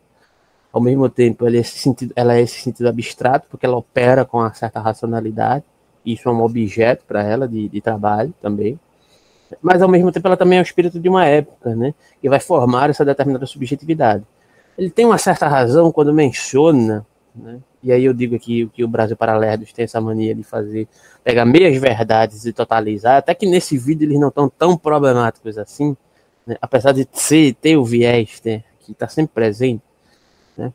Ao 0.72 0.80
mesmo 0.80 1.10
tempo, 1.10 1.48
ela 1.48 1.56
é, 1.56 1.60
esse 1.60 1.80
sentido, 1.80 2.14
ela 2.16 2.36
é 2.36 2.42
esse 2.42 2.62
sentido 2.62 2.88
abstrato, 2.88 3.48
porque 3.50 3.66
ela 3.66 3.78
opera 3.78 4.24
com 4.24 4.38
uma 4.38 4.54
certa 4.54 4.80
racionalidade. 4.80 5.64
Isso 6.06 6.30
é 6.30 6.32
um 6.32 6.42
objeto 6.42 7.06
para 7.06 7.24
ela 7.24 7.48
de, 7.48 7.68
de 7.68 7.82
trabalho 7.82 8.34
também 8.42 8.80
mas 9.62 9.82
ao 9.82 9.90
mesmo 9.90 10.12
tempo 10.12 10.28
ela 10.28 10.38
também 10.38 10.60
é 10.60 10.62
o 10.62 10.64
espírito 10.64 11.00
de 11.00 11.10
uma 11.10 11.26
época, 11.26 11.76
né? 11.76 11.94
Que 12.22 12.30
vai 12.30 12.40
formar 12.40 12.90
essa 12.90 13.04
determinada 13.04 13.46
subjetividade. 13.46 14.24
Ele 14.78 14.90
tem 14.90 15.06
uma 15.06 15.18
certa 15.18 15.48
razão 15.48 15.92
quando 15.92 16.14
menciona, 16.14 17.06
né? 17.36 17.60
E 17.82 17.92
aí 17.92 18.06
eu 18.06 18.14
digo 18.14 18.36
aqui 18.36 18.70
que 18.74 18.84
o 18.84 18.88
Brasil 18.88 19.16
Paralelos 19.16 19.72
tem 19.72 19.84
essa 19.84 20.02
mania 20.02 20.36
de 20.36 20.44
fazer, 20.44 20.88
pegar 21.24 21.46
meias 21.46 21.78
verdades 21.78 22.46
e 22.46 22.54
totalizar, 22.54 23.18
até 23.18 23.34
que 23.34 23.46
nesse 23.46 23.78
vídeo 23.78 24.06
eles 24.06 24.20
não 24.20 24.30
estão 24.30 24.50
tão 24.50 24.78
problemáticos 24.78 25.58
assim, 25.58 25.96
né? 26.46 26.58
apesar 26.62 26.92
de 26.92 27.08
ser, 27.12 27.54
ter 27.56 27.78
o 27.78 27.86
viés 27.86 28.42
né? 28.46 28.64
que 28.80 28.92
está 28.92 29.08
sempre 29.08 29.34
presente, 29.34 29.84
né? 30.58 30.74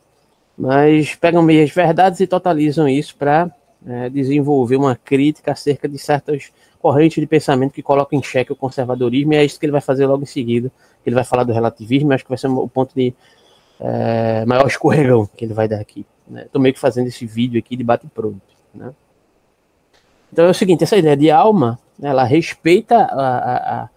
Mas 0.56 1.14
pegam 1.14 1.42
meias 1.42 1.70
verdades 1.70 2.20
e 2.20 2.26
totalizam 2.26 2.88
isso 2.88 3.16
para 3.16 3.50
é, 3.86 4.08
desenvolver 4.08 4.76
uma 4.76 4.96
crítica 4.96 5.52
acerca 5.52 5.88
de 5.88 5.98
certas 5.98 6.52
corrente 6.84 7.18
de 7.18 7.26
pensamento 7.26 7.72
que 7.72 7.82
coloca 7.82 8.14
em 8.14 8.22
xeque 8.22 8.52
o 8.52 8.56
conservadorismo, 8.56 9.32
e 9.32 9.36
é 9.36 9.44
isso 9.44 9.58
que 9.58 9.64
ele 9.64 9.72
vai 9.72 9.80
fazer 9.80 10.06
logo 10.06 10.22
em 10.22 10.26
seguida. 10.26 10.70
Ele 11.06 11.14
vai 11.14 11.24
falar 11.24 11.42
do 11.42 11.50
relativismo, 11.50 12.12
acho 12.12 12.24
que 12.24 12.28
vai 12.28 12.36
ser 12.36 12.48
o 12.48 12.68
ponto 12.68 12.94
de 12.94 13.14
é, 13.80 14.44
maior 14.44 14.66
escorregão 14.66 15.26
que 15.26 15.46
ele 15.46 15.54
vai 15.54 15.66
dar 15.66 15.80
aqui. 15.80 16.04
Né? 16.26 16.46
meio 16.56 16.74
que 16.74 16.80
fazendo 16.80 17.08
esse 17.08 17.26
vídeo 17.26 17.58
aqui 17.58 17.76
de 17.76 17.84
bate 17.84 18.06
pronto. 18.06 18.40
Né? 18.74 18.92
Então 20.32 20.46
é 20.46 20.50
o 20.50 20.54
seguinte, 20.54 20.82
essa 20.82 20.96
ideia 20.96 21.16
de 21.16 21.30
alma, 21.30 21.78
ela 22.02 22.24
respeita 22.24 22.96
a, 22.96 23.38
a, 23.38 23.88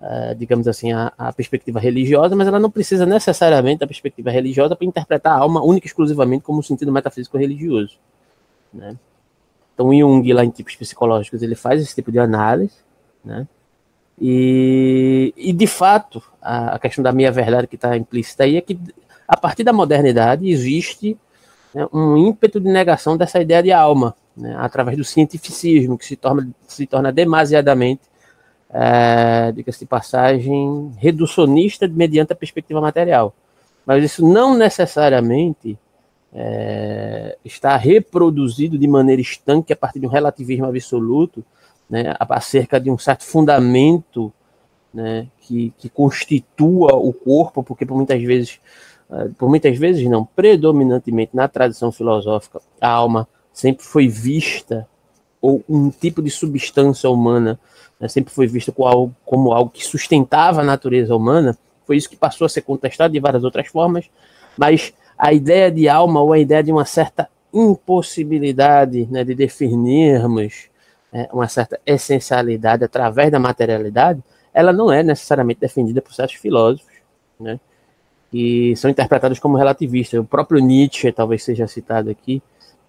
a, 0.00 0.34
digamos 0.34 0.68
assim, 0.68 0.92
a, 0.92 1.32
perspectiva 1.34 1.80
religiosa, 1.80 2.36
mas 2.36 2.46
ela 2.46 2.60
não 2.60 2.70
precisa 2.70 3.06
necessariamente 3.06 3.80
da 3.80 3.86
perspectiva 3.86 4.30
religiosa 4.30 4.76
para 4.76 4.86
interpretar 4.86 5.32
a 5.32 5.38
alma 5.38 5.62
única 5.62 5.86
e 5.86 5.88
exclusivamente 5.88 6.44
como 6.44 6.58
um 6.58 6.62
sentido 6.62 6.92
metafísico 6.92 7.38
religioso. 7.38 7.98
Né? 8.72 8.96
Então, 9.74 9.96
Jung, 9.96 10.32
lá 10.32 10.44
em 10.44 10.50
tipos 10.50 10.74
psicológicos, 10.74 11.42
ele 11.42 11.54
faz 11.54 11.80
esse 11.80 11.94
tipo 11.94 12.10
de 12.10 12.18
análise, 12.18 12.74
né? 13.24 13.46
E, 14.20 15.32
e 15.36 15.52
de 15.52 15.66
fato, 15.66 16.20
a, 16.42 16.74
a 16.74 16.78
questão 16.78 17.02
da 17.02 17.12
minha 17.12 17.30
verdade 17.30 17.68
que 17.68 17.76
está 17.76 17.96
implícita 17.96 18.42
aí 18.42 18.56
é 18.56 18.60
que, 18.60 18.76
a 19.26 19.36
partir 19.36 19.62
da 19.62 19.72
modernidade, 19.72 20.50
existe 20.50 21.16
né, 21.78 21.86
um 21.92 22.16
ímpeto 22.16 22.58
de 22.58 22.68
negação 22.68 23.16
dessa 23.16 23.40
ideia 23.40 23.62
de 23.62 23.70
alma, 23.70 24.16
né, 24.36 24.56
através 24.58 24.96
do 24.96 25.04
cientificismo, 25.04 25.96
que 25.96 26.04
se 26.04 26.16
torna, 26.16 26.50
se 26.66 26.86
torna 26.88 27.12
demasiadamente, 27.12 28.02
é, 28.68 29.52
diga-se 29.52 29.78
de 29.80 29.86
passagem, 29.86 30.92
reducionista 30.98 31.86
mediante 31.86 32.32
a 32.32 32.36
perspectiva 32.36 32.80
material. 32.80 33.32
Mas 33.86 34.02
isso 34.02 34.26
não 34.26 34.56
necessariamente 34.56 35.78
é, 36.34 37.38
está 37.44 37.76
reproduzido 37.76 38.76
de 38.76 38.88
maneira 38.88 39.22
estanque 39.22 39.72
a 39.72 39.76
partir 39.76 40.00
de 40.00 40.06
um 40.06 40.10
relativismo 40.10 40.66
absoluto, 40.66 41.44
né, 41.88 42.12
acerca 42.18 42.80
de 42.80 42.90
um 42.90 42.98
certo 42.98 43.22
fundamento 43.22 44.32
né, 44.92 45.28
que, 45.42 45.72
que 45.78 45.88
constitua 45.88 46.96
o 46.96 47.12
corpo, 47.12 47.62
porque 47.62 47.86
por 47.86 47.96
muitas 47.96 48.20
vezes, 48.20 48.60
por 49.38 49.48
muitas 49.48 49.78
vezes 49.78 50.08
não, 50.08 50.24
predominantemente 50.24 51.34
na 51.34 51.48
tradição 51.48 51.90
filosófica, 51.90 52.60
a 52.80 52.88
alma 52.88 53.26
sempre 53.52 53.84
foi 53.84 54.06
vista, 54.06 54.86
ou 55.40 55.64
um 55.68 55.90
tipo 55.90 56.22
de 56.22 56.30
substância 56.30 57.08
humana, 57.08 57.58
né, 57.98 58.08
sempre 58.08 58.32
foi 58.32 58.46
vista 58.46 58.70
como 58.70 58.88
algo, 58.88 59.16
como 59.24 59.52
algo 59.52 59.70
que 59.70 59.84
sustentava 59.84 60.60
a 60.60 60.64
natureza 60.64 61.14
humana, 61.16 61.56
foi 61.86 61.96
isso 61.96 62.10
que 62.10 62.16
passou 62.16 62.44
a 62.44 62.48
ser 62.48 62.62
contestado 62.62 63.12
de 63.12 63.20
várias 63.20 63.44
outras 63.44 63.68
formas, 63.68 64.10
mas 64.56 64.92
a 65.16 65.32
ideia 65.32 65.70
de 65.70 65.88
alma 65.88 66.20
ou 66.20 66.32
a 66.32 66.38
ideia 66.38 66.62
de 66.62 66.70
uma 66.70 66.84
certa 66.84 67.28
impossibilidade 67.52 69.08
né, 69.10 69.24
de 69.24 69.34
definirmos 69.34 70.68
é, 71.12 71.28
uma 71.32 71.48
certa 71.48 71.80
essencialidade 71.86 72.84
através 72.84 73.30
da 73.30 73.38
materialidade, 73.38 74.22
ela 74.52 74.72
não 74.72 74.92
é 74.92 75.02
necessariamente 75.02 75.60
defendida 75.60 76.02
por 76.02 76.12
certos 76.12 76.36
filósofos, 76.36 76.92
né, 77.40 77.58
que 78.30 78.74
são 78.76 78.90
interpretados 78.90 79.38
como 79.38 79.56
relativistas. 79.56 80.20
O 80.20 80.24
próprio 80.24 80.60
Nietzsche, 80.60 81.10
talvez 81.12 81.42
seja 81.42 81.66
citado 81.66 82.10
aqui, 82.10 82.42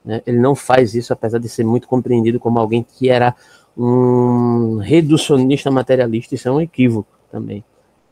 né, 0.04 0.22
ele 0.26 0.40
não 0.40 0.56
faz 0.56 0.96
isso, 0.96 1.14
apesar 1.14 1.40
de 1.40 1.50
ser 1.50 1.64
muito 1.64 1.88
compreendido 1.88 2.40
como 2.40 2.60
alguém 2.60 2.84
que 2.84 3.10
era 3.10 3.36
um 3.78 4.78
reducionista 4.78 5.72
materialista, 5.72 6.36
isso 6.36 6.48
é 6.48 6.52
um 6.52 6.62
equívoco 6.62 7.10
também. 7.32 7.64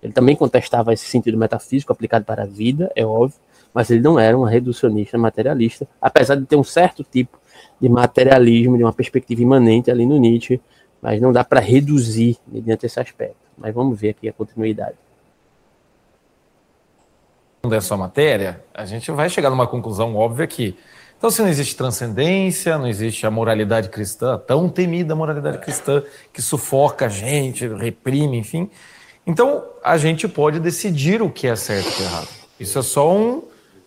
Ele 0.02 0.14
também 0.14 0.36
contestava 0.36 0.94
esse 0.94 1.06
sentido 1.06 1.38
metafísico 1.38 1.92
aplicado 1.92 2.24
para 2.24 2.44
a 2.44 2.46
vida, 2.46 2.92
é 2.96 3.06
óbvio, 3.06 3.40
mas 3.74 3.90
ele 3.90 4.02
não 4.02 4.20
era 4.20 4.38
um 4.38 4.44
reducionista 4.44 5.18
materialista, 5.18 5.88
apesar 6.02 6.36
de 6.36 6.46
ter 6.46 6.56
um 6.56 6.64
certo 6.64 7.04
tipo 7.04 7.38
de 7.82 7.90
materialismo, 7.90 8.78
de 8.78 8.84
uma 8.84 8.94
perspectiva 8.94 9.42
imanente 9.42 9.92
ali 9.92 10.06
no 10.06 10.18
Nietzsche, 10.18 10.62
mas 11.02 11.20
não 11.20 11.32
dá 11.32 11.44
para 11.44 11.60
reduzir 11.60 12.38
mediante 12.48 12.86
esse 12.86 13.00
aspecto. 13.00 13.38
Mas 13.58 13.74
vamos 13.74 14.00
ver 14.00 14.10
aqui 14.10 14.30
a 14.30 14.34
continuidade. 14.34 14.96
Dessa 17.68 17.98
matéria, 17.98 18.64
a 18.74 18.86
gente 18.86 19.12
vai 19.12 19.30
chegar 19.30 19.50
numa 19.50 19.68
conclusão 19.68 20.16
óbvia 20.16 20.46
aqui. 20.46 20.78
Então, 21.18 21.32
se 21.32 21.42
não 21.42 21.50
existe 21.50 21.76
transcendência, 21.76 22.78
não 22.78 22.88
existe 22.88 23.26
a 23.26 23.32
moralidade 23.32 23.90
cristã, 23.90 24.38
tão 24.38 24.70
temida 24.70 25.16
moralidade 25.16 25.58
cristã, 25.58 26.04
que 26.32 26.42
sufoca 26.42 27.08
a 27.08 27.10
gente, 27.10 27.68
reprime, 27.68 28.38
enfim. 28.38 28.70
Então, 29.26 29.64
a 29.84 29.98
gente 29.98 30.28
pode 30.28 30.60
decidir 30.60 31.22
o 31.22 31.30
que 31.30 31.48
é 31.48 31.56
certo 31.56 31.88
e 31.88 31.90
o 31.90 31.96
que 31.96 32.04
é 32.04 32.06
errado. 32.06 32.28
Isso 32.60 32.78
é 32.78 32.82
só 32.84 33.12
um, 33.12 33.42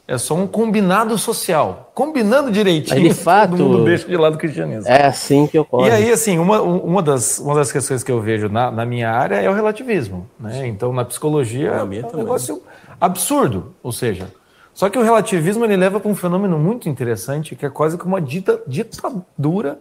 é 0.09 0.19
só 0.19 0.35
um 0.35 0.45
combinado 0.45 1.17
social. 1.17 1.93
Combinando 1.95 2.51
direitinho, 2.51 3.01
de 3.01 3.15
fato, 3.15 3.57
todo 3.57 3.65
mundo 3.65 3.85
deixa 3.85 4.09
de 4.09 4.17
lado 4.17 4.35
o 4.35 4.39
cristianismo. 4.39 4.91
É 4.91 5.07
assim 5.07 5.47
que 5.47 5.57
ocorre. 5.57 5.89
E 5.89 5.93
aí, 5.93 6.11
assim, 6.11 6.37
uma, 6.37 6.61
uma, 6.61 7.01
das, 7.01 7.39
uma 7.39 7.55
das 7.55 7.71
questões 7.71 8.03
que 8.03 8.11
eu 8.11 8.21
vejo 8.21 8.49
na, 8.49 8.73
na 8.73 8.85
minha 8.85 9.09
área 9.09 9.37
é 9.37 9.49
o 9.49 9.55
relativismo. 9.55 10.29
Né? 10.39 10.67
Então, 10.67 10.93
na 10.93 11.05
psicologia, 11.05 11.69
é 11.71 11.83
um 11.85 12.17
negócio 12.17 12.61
absurdo. 13.00 13.75
Ou 13.83 13.92
seja, 13.92 14.30
só 14.75 14.88
que 14.88 14.99
o 14.99 15.02
relativismo 15.02 15.64
ele 15.64 15.76
leva 15.76 15.99
para 15.99 16.11
um 16.11 16.14
fenômeno 16.14 16.59
muito 16.59 16.88
interessante, 16.88 17.57
que 17.57 17.66
é 17.66 17.71
quase 17.71 17.97
como 17.97 18.14
uma 18.14 18.21
dita, 18.21 18.62
ditadura, 18.66 19.78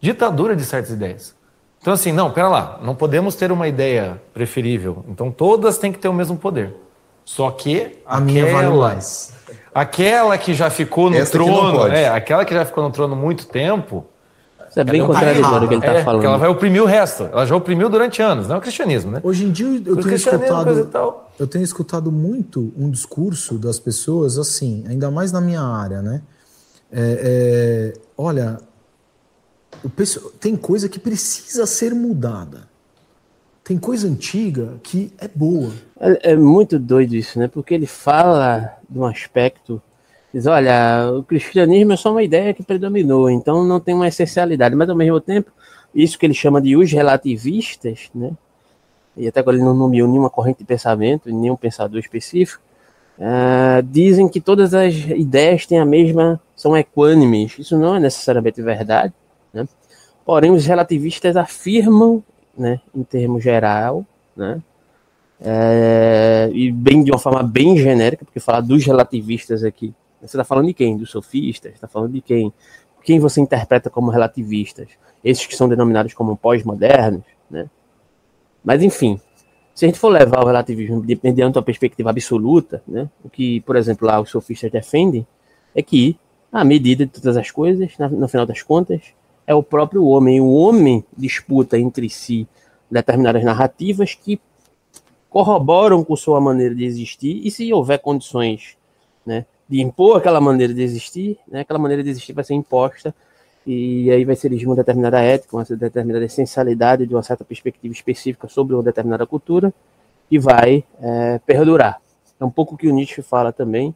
ditadura 0.00 0.56
de 0.56 0.64
certas 0.64 0.90
ideias. 0.90 1.36
Então, 1.80 1.92
assim, 1.92 2.12
não, 2.12 2.30
pera 2.30 2.48
lá, 2.48 2.78
não 2.82 2.94
podemos 2.94 3.34
ter 3.34 3.52
uma 3.52 3.68
ideia 3.68 4.20
preferível. 4.34 5.04
Então, 5.08 5.30
todas 5.30 5.78
têm 5.78 5.92
que 5.92 5.98
ter 5.98 6.08
o 6.08 6.12
mesmo 6.12 6.36
poder. 6.36 6.74
Só 7.24 7.50
que 7.50 7.98
a 8.04 8.16
aquela, 8.16 8.20
minha 8.20 8.52
vale 8.52 8.68
mais. 8.76 9.34
Aquela 9.74 10.36
que 10.38 10.54
já 10.54 10.70
ficou 10.70 11.10
no 11.10 11.16
Essa 11.16 11.32
trono, 11.32 11.86
é, 11.86 12.08
aquela 12.08 12.44
que 12.44 12.54
já 12.54 12.64
ficou 12.64 12.82
no 12.82 12.90
trono 12.90 13.14
muito 13.14 13.46
tempo. 13.46 14.06
Isso 14.68 14.80
é 14.80 14.84
bem 14.84 15.04
contraditório 15.04 15.66
o 15.66 15.68
que 15.68 15.74
ele 15.74 15.80
está 15.80 15.94
é, 15.94 16.04
falando. 16.04 16.24
ela 16.24 16.36
vai 16.36 16.48
oprimir 16.48 16.82
o 16.82 16.86
resto. 16.86 17.24
Ela 17.24 17.46
já 17.46 17.56
oprimiu 17.56 17.88
durante 17.88 18.20
anos, 18.22 18.48
não 18.48 18.56
é 18.56 18.58
o 18.58 18.60
cristianismo, 18.60 19.10
né? 19.10 19.20
Hoje 19.22 19.44
em 19.44 19.50
dia 19.52 19.82
eu 19.84 19.96
tenho 19.96 20.14
escutado, 20.14 21.20
eu 21.38 21.46
tenho 21.46 21.64
escutado 21.64 22.12
muito 22.12 22.72
um 22.76 22.90
discurso 22.90 23.58
das 23.58 23.78
pessoas 23.78 24.38
assim, 24.38 24.84
ainda 24.88 25.10
mais 25.10 25.32
na 25.32 25.40
minha 25.40 25.62
área, 25.62 26.02
né? 26.02 26.22
É, 26.90 27.94
é, 27.94 28.00
olha, 28.16 28.58
tem 30.40 30.56
coisa 30.56 30.88
que 30.88 30.98
precisa 30.98 31.66
ser 31.66 31.94
mudada. 31.94 32.68
Tem 33.62 33.76
coisa 33.76 34.08
antiga 34.08 34.80
que 34.82 35.12
é 35.18 35.28
boa. 35.28 35.70
É, 36.00 36.32
é, 36.32 36.36
muito 36.36 36.78
doido 36.78 37.14
isso, 37.14 37.38
né? 37.38 37.48
Porque 37.48 37.74
ele 37.74 37.86
fala 37.86 38.78
de 38.88 38.98
um 38.98 39.04
aspecto. 39.04 39.82
Diz, 40.38 40.46
olha, 40.46 41.10
o 41.18 41.24
cristianismo 41.24 41.94
é 41.94 41.96
só 41.96 42.12
uma 42.12 42.22
ideia 42.22 42.54
que 42.54 42.62
predominou, 42.62 43.28
então 43.28 43.64
não 43.64 43.80
tem 43.80 43.92
uma 43.92 44.06
essencialidade. 44.06 44.72
Mas 44.76 44.88
ao 44.88 44.94
mesmo 44.94 45.20
tempo, 45.20 45.50
isso 45.92 46.16
que 46.16 46.24
ele 46.24 46.32
chama 46.32 46.62
de 46.62 46.76
os 46.76 46.92
relativistas, 46.92 48.08
né? 48.14 48.30
E 49.16 49.26
até 49.26 49.40
agora 49.40 49.56
ele 49.56 49.64
não 49.64 49.74
nomeou 49.74 50.06
nenhuma 50.06 50.30
corrente 50.30 50.58
de 50.58 50.64
pensamento, 50.64 51.28
nenhum 51.28 51.56
pensador 51.56 51.98
específico. 51.98 52.62
Uh, 53.18 53.82
dizem 53.82 54.28
que 54.28 54.40
todas 54.40 54.74
as 54.74 54.94
ideias 54.94 55.66
têm 55.66 55.80
a 55.80 55.84
mesma, 55.84 56.40
são 56.54 56.76
equânimes. 56.76 57.58
Isso 57.58 57.76
não 57.76 57.96
é 57.96 57.98
necessariamente 57.98 58.62
verdade, 58.62 59.12
né? 59.52 59.66
Porém, 60.24 60.52
os 60.52 60.64
relativistas 60.64 61.36
afirmam 61.36 62.22
né, 62.56 62.80
em 62.94 63.02
termos 63.02 63.42
geral, 63.42 64.06
né? 64.36 64.62
É, 65.40 66.48
e 66.52 66.70
bem 66.70 67.02
de 67.02 67.10
uma 67.10 67.18
forma 67.18 67.42
bem 67.42 67.76
genérica, 67.76 68.24
porque 68.24 68.38
falar 68.38 68.60
dos 68.60 68.84
relativistas 68.84 69.64
aqui, 69.64 69.92
você 70.20 70.36
está 70.36 70.44
falando 70.44 70.66
de 70.66 70.74
quem? 70.74 70.96
Dos 70.96 71.10
sofistas? 71.10 71.74
Está 71.74 71.86
falando 71.86 72.12
de 72.12 72.20
quem? 72.20 72.52
Quem 73.02 73.18
você 73.18 73.40
interpreta 73.40 73.88
como 73.88 74.10
relativistas? 74.10 74.88
Esses 75.24 75.46
que 75.46 75.56
são 75.56 75.68
denominados 75.68 76.14
como 76.14 76.36
pós-modernos, 76.36 77.24
né? 77.50 77.68
Mas 78.64 78.82
enfim, 78.82 79.20
se 79.74 79.84
a 79.84 79.88
gente 79.88 79.98
for 79.98 80.08
levar 80.08 80.42
o 80.42 80.46
relativismo 80.46 81.04
mediante 81.22 81.56
uma 81.56 81.62
perspectiva 81.62 82.10
absoluta, 82.10 82.82
né? 82.86 83.08
O 83.24 83.30
que, 83.30 83.60
por 83.60 83.76
exemplo, 83.76 84.06
lá 84.06 84.20
os 84.20 84.30
sofistas 84.30 84.70
defendem 84.70 85.26
é 85.74 85.82
que 85.82 86.18
a 86.50 86.64
medida 86.64 87.06
de 87.06 87.12
todas 87.12 87.36
as 87.36 87.50
coisas, 87.50 87.92
no 88.10 88.28
final 88.28 88.44
das 88.44 88.62
contas, 88.62 89.02
é 89.46 89.54
o 89.54 89.62
próprio 89.62 90.04
homem. 90.04 90.40
O 90.40 90.52
homem 90.52 91.04
disputa 91.16 91.78
entre 91.78 92.08
si 92.10 92.48
determinadas 92.90 93.44
narrativas 93.44 94.14
que 94.14 94.40
corroboram 95.30 96.02
com 96.02 96.16
sua 96.16 96.40
maneira 96.40 96.74
de 96.74 96.84
existir 96.84 97.46
e 97.46 97.50
se 97.50 97.72
houver 97.72 97.98
condições 97.98 98.76
né, 99.24 99.44
de 99.68 99.80
impor 99.82 100.18
aquela 100.18 100.40
maneira 100.40 100.72
de 100.72 100.82
existir, 100.82 101.38
né, 101.46 101.60
aquela 101.60 101.78
maneira 101.78 102.02
de 102.02 102.10
existir 102.10 102.32
vai 102.32 102.44
ser 102.44 102.54
imposta 102.54 103.14
e 103.66 104.10
aí 104.10 104.24
vai 104.24 104.34
ser 104.34 104.48
exigir 104.48 104.66
uma 104.66 104.76
determinada 104.76 105.20
ética, 105.20 105.54
uma 105.54 105.64
determinada 105.64 106.24
essencialidade 106.24 107.06
de 107.06 107.14
uma 107.14 107.22
certa 107.22 107.44
perspectiva 107.44 107.92
específica 107.92 108.48
sobre 108.48 108.74
uma 108.74 108.82
determinada 108.82 109.26
cultura 109.26 109.72
e 110.30 110.38
vai 110.38 110.84
é, 111.00 111.38
perdurar. 111.44 112.00
É 112.40 112.44
um 112.44 112.50
pouco 112.50 112.74
o 112.74 112.78
que 112.78 112.88
o 112.88 112.94
Nietzsche 112.94 113.20
fala 113.20 113.52
também. 113.52 113.94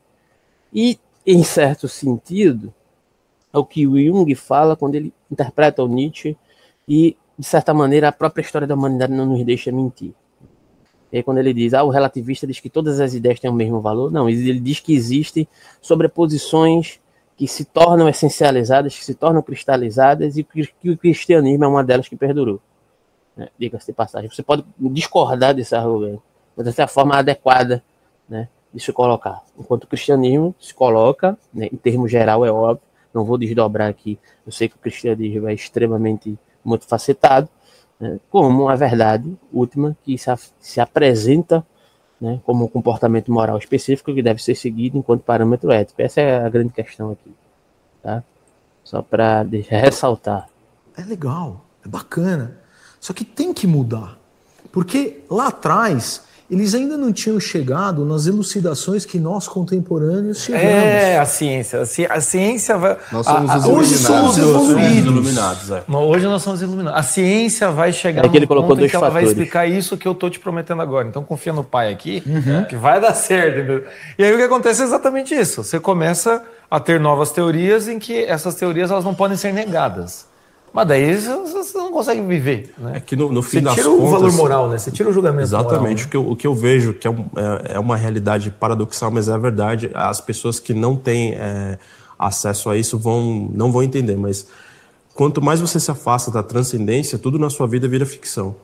E, 0.72 0.98
em 1.26 1.42
certo 1.42 1.88
sentido, 1.88 2.72
é 3.52 3.58
o 3.58 3.64
que 3.64 3.86
o 3.86 3.98
Jung 3.98 4.34
fala 4.34 4.76
quando 4.76 4.94
ele 4.94 5.12
interpreta 5.30 5.82
o 5.82 5.88
Nietzsche 5.88 6.36
e, 6.88 7.16
de 7.38 7.46
certa 7.46 7.72
maneira, 7.72 8.08
a 8.08 8.12
própria 8.12 8.42
história 8.42 8.66
da 8.66 8.74
humanidade 8.74 9.12
não 9.12 9.26
nos 9.26 9.44
deixa 9.44 9.70
mentir. 9.70 10.12
E 11.12 11.18
aí, 11.18 11.22
quando 11.22 11.38
ele 11.38 11.52
diz, 11.52 11.74
ah, 11.74 11.84
o 11.84 11.90
relativista 11.90 12.46
diz 12.46 12.58
que 12.58 12.70
todas 12.70 12.98
as 12.98 13.12
ideias 13.12 13.38
têm 13.38 13.50
o 13.50 13.54
mesmo 13.54 13.80
valor, 13.80 14.10
não, 14.10 14.30
ele 14.30 14.58
diz 14.58 14.80
que 14.80 14.94
existem 14.94 15.46
sobreposições 15.80 16.98
que 17.36 17.46
se 17.46 17.64
tornam 17.66 18.08
essencializadas, 18.08 18.96
que 18.96 19.04
se 19.04 19.14
tornam 19.14 19.42
cristalizadas 19.42 20.38
e 20.38 20.44
que, 20.44 20.90
o 20.90 20.96
cristianismo 20.96 21.64
é 21.64 21.68
uma 21.68 21.84
delas 21.84 22.08
que 22.08 22.16
perdurou. 22.16 22.60
Né? 23.36 23.48
Diga-se 23.58 23.86
de 23.86 23.92
passagem. 23.92 24.30
Você 24.30 24.42
pode 24.42 24.64
discordar 24.78 25.54
desse 25.54 25.74
argumento, 25.74 26.22
mas 26.56 26.66
essa 26.66 26.82
é 26.82 26.84
a 26.84 26.88
forma 26.88 27.16
adequada 27.16 27.82
né, 28.28 28.48
de 28.72 28.80
se 28.80 28.92
colocar. 28.92 29.42
Enquanto 29.58 29.84
o 29.84 29.86
cristianismo 29.86 30.54
se 30.58 30.72
coloca, 30.72 31.36
né, 31.52 31.68
em 31.70 31.76
termos 31.76 32.10
geral, 32.10 32.44
é 32.44 32.50
óbvio, 32.50 32.82
não 33.12 33.24
vou 33.24 33.36
desdobrar 33.36 33.90
aqui, 33.90 34.18
eu 34.46 34.52
sei 34.52 34.68
que 34.68 34.76
o 34.76 34.78
cristianismo 34.78 35.46
é 35.46 35.52
extremamente 35.52 36.38
multifacetado, 36.64 37.48
né, 38.02 38.18
como 38.28 38.68
a 38.68 38.74
verdade 38.74 39.38
última 39.52 39.96
que 40.02 40.18
se, 40.18 40.28
se 40.58 40.80
apresenta 40.80 41.64
né, 42.20 42.40
como 42.44 42.64
um 42.64 42.68
comportamento 42.68 43.30
moral 43.30 43.56
específico 43.58 44.12
que 44.12 44.20
deve 44.20 44.42
ser 44.42 44.56
seguido 44.56 44.98
enquanto 44.98 45.22
parâmetro 45.22 45.70
ético. 45.70 46.02
Essa 46.02 46.20
é 46.20 46.44
a 46.44 46.48
grande 46.48 46.72
questão 46.72 47.12
aqui. 47.12 47.32
Tá? 48.02 48.24
Só 48.82 49.02
para 49.02 49.46
ressaltar. 49.70 50.48
É 50.96 51.04
legal, 51.04 51.64
é 51.86 51.88
bacana. 51.88 52.58
Só 52.98 53.12
que 53.12 53.24
tem 53.24 53.54
que 53.54 53.68
mudar. 53.68 54.18
Porque 54.72 55.22
lá 55.30 55.48
atrás 55.48 56.24
eles 56.52 56.74
ainda 56.74 56.98
não 56.98 57.10
tinham 57.10 57.40
chegado 57.40 58.04
nas 58.04 58.26
elucidações 58.26 59.06
que 59.06 59.18
nós 59.18 59.48
contemporâneos 59.48 60.42
chegamos. 60.42 60.68
É, 60.68 61.18
a 61.18 61.24
ciência. 61.24 61.80
A 62.10 62.20
ciência 62.20 62.76
vai. 62.76 62.98
Nós 63.10 63.24
somos 63.24 63.50
a, 63.50 63.56
os 63.56 63.64
hoje 63.64 63.96
somos 63.96 64.36
evoluídos. 64.36 64.96
iluminados. 64.98 65.70
É. 65.70 65.82
Hoje 65.88 66.26
nós 66.26 66.42
somos 66.42 66.60
iluminados. 66.60 67.00
A 67.00 67.02
ciência 67.02 67.70
vai 67.70 67.90
chegar 67.90 68.26
é 68.26 68.28
que 68.28 68.36
ele 68.36 68.46
colocou 68.46 68.76
dois 68.76 68.90
que 68.90 68.94
ela 68.94 69.08
vai 69.08 69.24
explicar 69.24 69.66
isso 69.66 69.96
que 69.96 70.06
eu 70.06 70.12
estou 70.12 70.28
te 70.28 70.38
prometendo 70.38 70.82
agora. 70.82 71.08
Então 71.08 71.24
confia 71.24 71.54
no 71.54 71.64
pai 71.64 71.90
aqui, 71.90 72.22
uhum. 72.26 72.64
que 72.64 72.76
vai 72.76 73.00
dar 73.00 73.14
certo. 73.14 73.60
Entendeu? 73.60 73.84
E 74.18 74.22
aí 74.22 74.34
o 74.34 74.36
que 74.36 74.42
acontece 74.42 74.82
é 74.82 74.84
exatamente 74.84 75.34
isso. 75.34 75.64
Você 75.64 75.80
começa 75.80 76.42
a 76.70 76.78
ter 76.78 77.00
novas 77.00 77.30
teorias 77.30 77.88
em 77.88 77.98
que 77.98 78.24
essas 78.24 78.56
teorias 78.56 78.90
elas 78.90 79.06
não 79.06 79.14
podem 79.14 79.38
ser 79.38 79.54
negadas. 79.54 80.26
Mas 80.72 80.88
daí 80.88 81.16
você 81.16 81.76
não 81.76 81.92
consegue 81.92 82.22
viver. 82.22 82.74
Né? 82.78 82.94
É 82.96 83.00
que 83.00 83.14
no, 83.14 83.30
no 83.30 83.42
fim 83.42 83.58
você 83.58 83.60
das 83.60 83.74
tira 83.74 83.88
contas, 83.88 84.04
o 84.04 84.10
valor 84.10 84.32
moral, 84.32 84.68
né? 84.70 84.78
Você 84.78 84.90
tira 84.90 85.10
o 85.10 85.12
julgamento 85.12 85.42
Exatamente. 85.42 85.76
Moral, 85.78 85.94
né? 85.94 86.02
o, 86.02 86.08
que 86.08 86.16
eu, 86.16 86.30
o 86.30 86.36
que 86.36 86.46
eu 86.46 86.54
vejo 86.54 86.94
que 86.94 87.06
é, 87.06 87.10
um, 87.10 87.26
é, 87.36 87.74
é, 87.74 87.78
uma 87.78 87.96
realidade 87.96 88.50
paradoxal, 88.50 89.10
mas 89.10 89.28
é 89.28 89.32
a 89.32 89.38
verdade. 89.38 89.90
As 89.92 90.20
pessoas 90.20 90.58
que 90.58 90.72
não 90.72 90.96
têm 90.96 91.34
é, 91.34 91.78
acesso 92.18 92.70
a 92.70 92.76
isso 92.76 92.98
vão, 92.98 93.50
não 93.52 93.70
vão 93.70 93.82
entender. 93.82 94.16
Mas 94.16 94.46
quanto 95.14 95.42
mais 95.42 95.60
você 95.60 95.78
se 95.78 95.90
afasta 95.90 96.30
da 96.30 96.42
transcendência, 96.42 97.18
tudo 97.18 97.38
na 97.38 97.50
sua 97.50 97.66
vida 97.66 97.86
vira 97.86 98.06
ficção. 98.06 98.56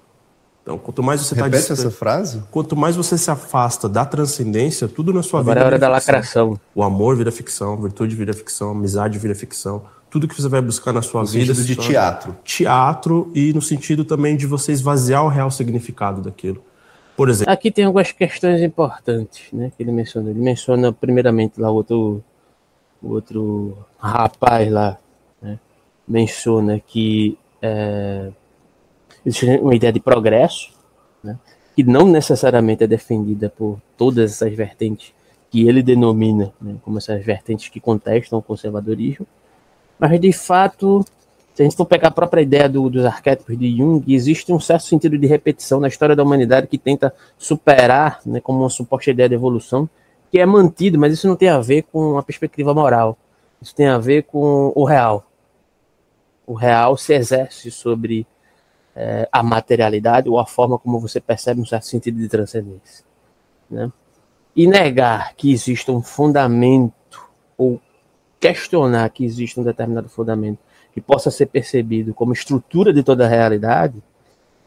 Então, 0.69 0.77
quanto 0.77 1.03
mais 1.03 1.23
você 1.23 1.33
está... 1.33 1.47
Repete 1.47 1.73
essa 1.73 1.91
frase? 1.91 2.43
Quanto 2.51 2.77
mais 2.77 2.95
você 2.95 3.17
se 3.17 3.31
afasta 3.31 3.89
da 3.89 4.05
transcendência, 4.05 4.87
tudo 4.87 5.15
na 5.15 5.23
sua 5.23 5.41
Agora 5.41 5.61
vida 5.61 5.65
é 5.65 5.67
hora 5.67 5.79
da 5.79 5.99
ficção. 5.99 6.13
lacração. 6.13 6.61
O 6.75 6.83
amor 6.83 7.17
vira 7.17 7.33
ficção, 7.33 7.73
a 7.73 7.77
virtude 7.77 8.15
vira 8.15 8.35
ficção, 8.35 8.69
a 8.69 8.73
amizade 8.73 9.19
vira 9.19 9.35
ficção 9.35 9.83
tudo 10.11 10.27
que 10.29 10.41
você 10.41 10.49
vai 10.49 10.61
buscar 10.61 10.93
na 10.93 11.03
sua 11.03 11.23
no 11.23 11.27
vida. 11.27 11.53
No 11.53 11.55
sentido 11.55 11.81
de 11.81 11.87
teatro. 11.87 12.37
Teatro 12.45 13.31
e 13.35 13.53
no 13.53 13.63
sentido 13.63 14.05
também 14.05 14.37
de 14.37 14.47
você 14.47 14.73
esvaziar 14.73 15.25
o 15.25 15.29
real 15.29 15.51
significado 15.51 16.21
daquilo. 16.21 16.63
Por 17.17 17.29
exemplo. 17.29 17.53
Aqui 17.53 17.71
tem 17.71 17.85
algumas 17.85 18.13
questões 18.13 18.63
importantes, 18.63 19.47
né? 19.53 19.73
Que 19.77 19.83
ele 19.83 19.93
menciona. 19.93 20.31
Ele 20.31 20.41
menciona 20.41 20.93
primeiramente 20.93 21.61
lá 21.61 21.71
o 21.71 21.75
outro, 21.75 22.25
o 23.03 23.13
outro 23.13 23.77
rapaz 23.99 24.71
lá, 24.71 24.99
né? 25.43 25.59
Menciona 26.07 26.79
que 26.79 27.37
é, 27.61 28.31
existe 29.29 29.47
uma 29.59 29.75
ideia 29.75 29.93
de 29.93 30.01
progresso, 30.01 30.71
né? 31.23 31.39
Que 31.75 31.85
não 31.85 32.07
necessariamente 32.07 32.85
é 32.85 32.87
defendida 32.87 33.49
por 33.49 33.79
todas 33.97 34.33
essas 34.33 34.53
vertentes 34.55 35.13
que 35.51 35.67
ele 35.67 35.83
denomina 35.83 36.53
né, 36.61 36.77
como 36.83 36.99
essas 36.99 37.25
vertentes 37.25 37.69
que 37.69 37.81
contestam 37.81 38.39
o 38.39 38.43
conservadorismo 38.43 39.27
mas, 39.99 40.21
de 40.21 40.33
fato, 40.33 41.05
se 41.55 41.63
a 41.63 41.65
gente 41.65 41.77
for 41.77 41.85
pegar 41.85 42.09
a 42.09 42.13
própria 42.13 42.41
ideia 42.41 42.69
do, 42.69 42.89
dos 42.89 43.05
arquétipos 43.05 43.59
de 43.59 43.77
Jung, 43.77 44.03
existe 44.15 44.53
um 44.53 44.61
certo 44.61 44.85
sentido 44.85 45.19
de 45.19 45.27
repetição 45.27 45.81
na 45.81 45.89
história 45.89 46.15
da 46.15 46.23
humanidade 46.23 46.69
que 46.69 46.79
tenta 46.79 47.13
superar, 47.37 48.21
né, 48.25 48.41
como 48.41 48.61
uma 48.61 48.71
suposta 48.71 49.11
ideia 49.11 49.29
de 49.29 49.35
evolução, 49.35 49.89
que 50.31 50.39
é 50.39 50.47
mantido, 50.47 50.99
mas 50.99 51.13
isso 51.13 51.27
não 51.27 51.35
tem 51.35 51.49
a 51.49 51.59
ver 51.59 51.83
com 51.91 52.17
a 52.17 52.23
perspectiva 52.23 52.73
moral. 52.73 53.19
Isso 53.61 53.75
tem 53.75 53.89
a 53.89 53.99
ver 53.99 54.23
com 54.25 54.73
o 54.75 54.85
real. 54.85 55.27
O 56.47 56.55
real 56.55 56.97
se 56.97 57.13
exerce 57.13 57.71
sobre 57.71 58.27
é, 58.95 59.29
a 59.31 59.43
materialidade 59.43 60.29
ou 60.29 60.39
a 60.39 60.47
forma 60.47 60.79
como 60.79 60.99
você 60.99 61.21
percebe 61.21 61.61
um 61.61 61.67
certo 61.67 61.87
sentido 61.87 62.19
de 62.19 62.29
transcendência. 62.29 63.05
Né? 63.71 63.91
E 64.57 64.67
negar 64.67 65.35
que 65.35 65.53
existe 65.53 65.91
um 65.91 66.03
fundamento 66.03 66.95
ou 67.57 67.81
questionar 68.41 69.09
que 69.11 69.25
existe 69.25 69.59
um 69.59 69.65
determinado 69.65 70.09
fundamento 70.09 70.59
que 70.93 71.01
possa 71.01 71.31
ser 71.31 71.47
percebido 71.47 72.15
como 72.15 72.33
estrutura 72.33 72.93
de 72.93 73.03
toda 73.03 73.25
a 73.25 73.29
realidade, 73.29 74.03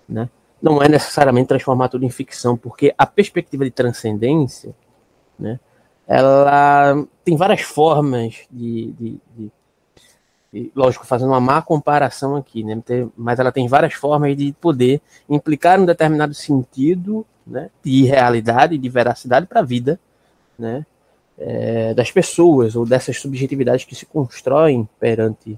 né, 0.07 0.29
não 0.61 0.81
é 0.81 0.87
necessariamente 0.87 1.47
transformar 1.47 1.89
tudo 1.89 2.05
em 2.05 2.09
ficção, 2.09 2.55
porque 2.55 2.93
a 2.97 3.05
perspectiva 3.05 3.65
de 3.65 3.71
transcendência, 3.71 4.75
né, 5.37 5.59
ela 6.07 7.05
tem 7.23 7.35
várias 7.35 7.61
formas 7.61 8.45
de, 8.51 8.91
de, 8.91 9.17
de, 9.35 9.51
lógico, 10.75 11.05
fazendo 11.05 11.29
uma 11.29 11.39
má 11.39 11.61
comparação 11.61 12.35
aqui, 12.35 12.63
né, 12.63 12.81
mas 13.15 13.39
ela 13.39 13.51
tem 13.51 13.67
várias 13.67 13.93
formas 13.93 14.35
de 14.35 14.51
poder 14.53 15.01
implicar 15.29 15.79
um 15.79 15.85
determinado 15.85 16.33
sentido 16.33 17.25
né, 17.47 17.69
de 17.83 18.03
realidade, 18.03 18.77
de 18.77 18.89
veracidade 18.89 19.47
para 19.47 19.61
a 19.61 19.63
vida, 19.63 19.99
né, 20.59 20.85
é, 21.37 21.93
das 21.93 22.11
pessoas 22.11 22.75
ou 22.75 22.85
dessas 22.85 23.17
subjetividades 23.19 23.85
que 23.85 23.95
se 23.95 24.05
constroem 24.05 24.87
perante 24.99 25.57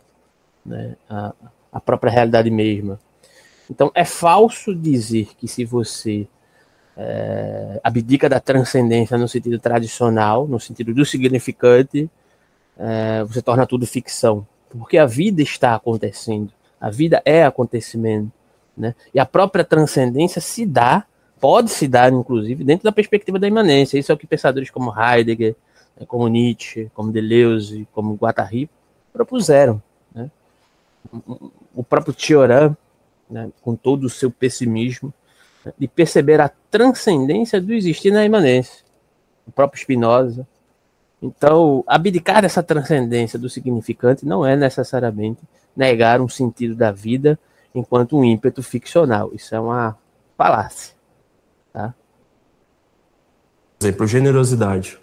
né, 0.66 0.96
a, 1.10 1.34
a 1.72 1.80
própria 1.80 2.12
realidade 2.12 2.50
mesma. 2.52 3.00
Então, 3.70 3.92
é 3.96 4.06
falso 4.06 4.76
dizer 4.76 5.30
que 5.38 5.48
se 5.48 5.66
você 5.66 6.28
é, 6.96 7.80
abdica 7.84 8.30
da 8.30 8.40
transcendência 8.40 9.18
no 9.18 9.28
sentido 9.28 9.58
tradicional, 9.60 10.48
no 10.48 10.60
sentido 10.60 10.94
do 10.94 11.06
significante, 11.06 12.10
é, 12.78 13.24
você 13.24 13.42
torna 13.42 13.66
tudo 13.66 13.88
ficção. 13.88 14.46
Porque 14.78 14.98
a 14.98 15.06
vida 15.06 15.42
está 15.42 15.76
acontecendo, 15.76 16.52
a 16.80 16.90
vida 16.90 17.22
é 17.26 17.44
acontecimento. 17.44 18.32
Né? 18.76 18.96
E 19.14 19.20
a 19.20 19.26
própria 19.26 19.64
transcendência 19.64 20.42
se 20.42 20.66
dá, 20.66 21.06
pode 21.40 21.70
se 21.70 21.88
dar, 21.88 22.12
inclusive, 22.12 22.64
dentro 22.64 22.84
da 22.84 22.92
perspectiva 22.92 23.38
da 23.38 23.48
imanência. 23.48 24.00
Isso 24.00 24.12
é 24.12 24.16
o 24.16 24.18
que 24.18 24.26
pensadores 24.26 24.70
como 24.70 24.94
Heidegger, 24.98 25.56
né, 26.00 26.06
como 26.08 26.28
Nietzsche, 26.28 26.90
como 26.94 27.12
Deleuze, 27.12 27.88
como 27.94 28.16
Guattari 28.16 28.70
propuseram. 29.12 29.82
Né? 30.14 30.32
O 31.76 31.84
próprio 31.84 32.14
Tioran, 32.14 32.76
né, 33.30 33.52
com 33.62 33.76
todo 33.76 34.06
o 34.06 34.10
seu 34.10 34.32
pessimismo, 34.32 35.14
né, 35.64 35.72
de 35.78 35.88
perceber 35.88 36.42
a 36.42 36.50
transcendência 36.72 37.62
do 37.62 37.74
existir 37.74 38.12
na 38.12 38.26
imanência. 38.26 38.84
O 39.46 39.52
próprio 39.52 39.80
Spinoza. 39.80 40.48
Então, 41.24 41.86
abdicar 41.88 42.42
dessa 42.42 42.62
transcendência 42.62 43.40
do 43.40 43.50
significante 43.50 44.26
não 44.26 44.46
é 44.46 44.58
necessariamente 44.58 45.40
negar 45.74 46.20
um 46.20 46.28
sentido 46.28 46.76
da 46.76 46.92
vida 46.92 47.40
enquanto 47.74 48.18
um 48.18 48.26
ímpeto 48.26 48.62
ficcional. 48.62 49.32
Isso 49.34 49.56
é 49.56 49.60
uma 49.60 49.98
falácia. 50.38 50.94
Tá? 51.72 51.96
Exemplo, 53.82 54.06
generosidade. 54.06 55.00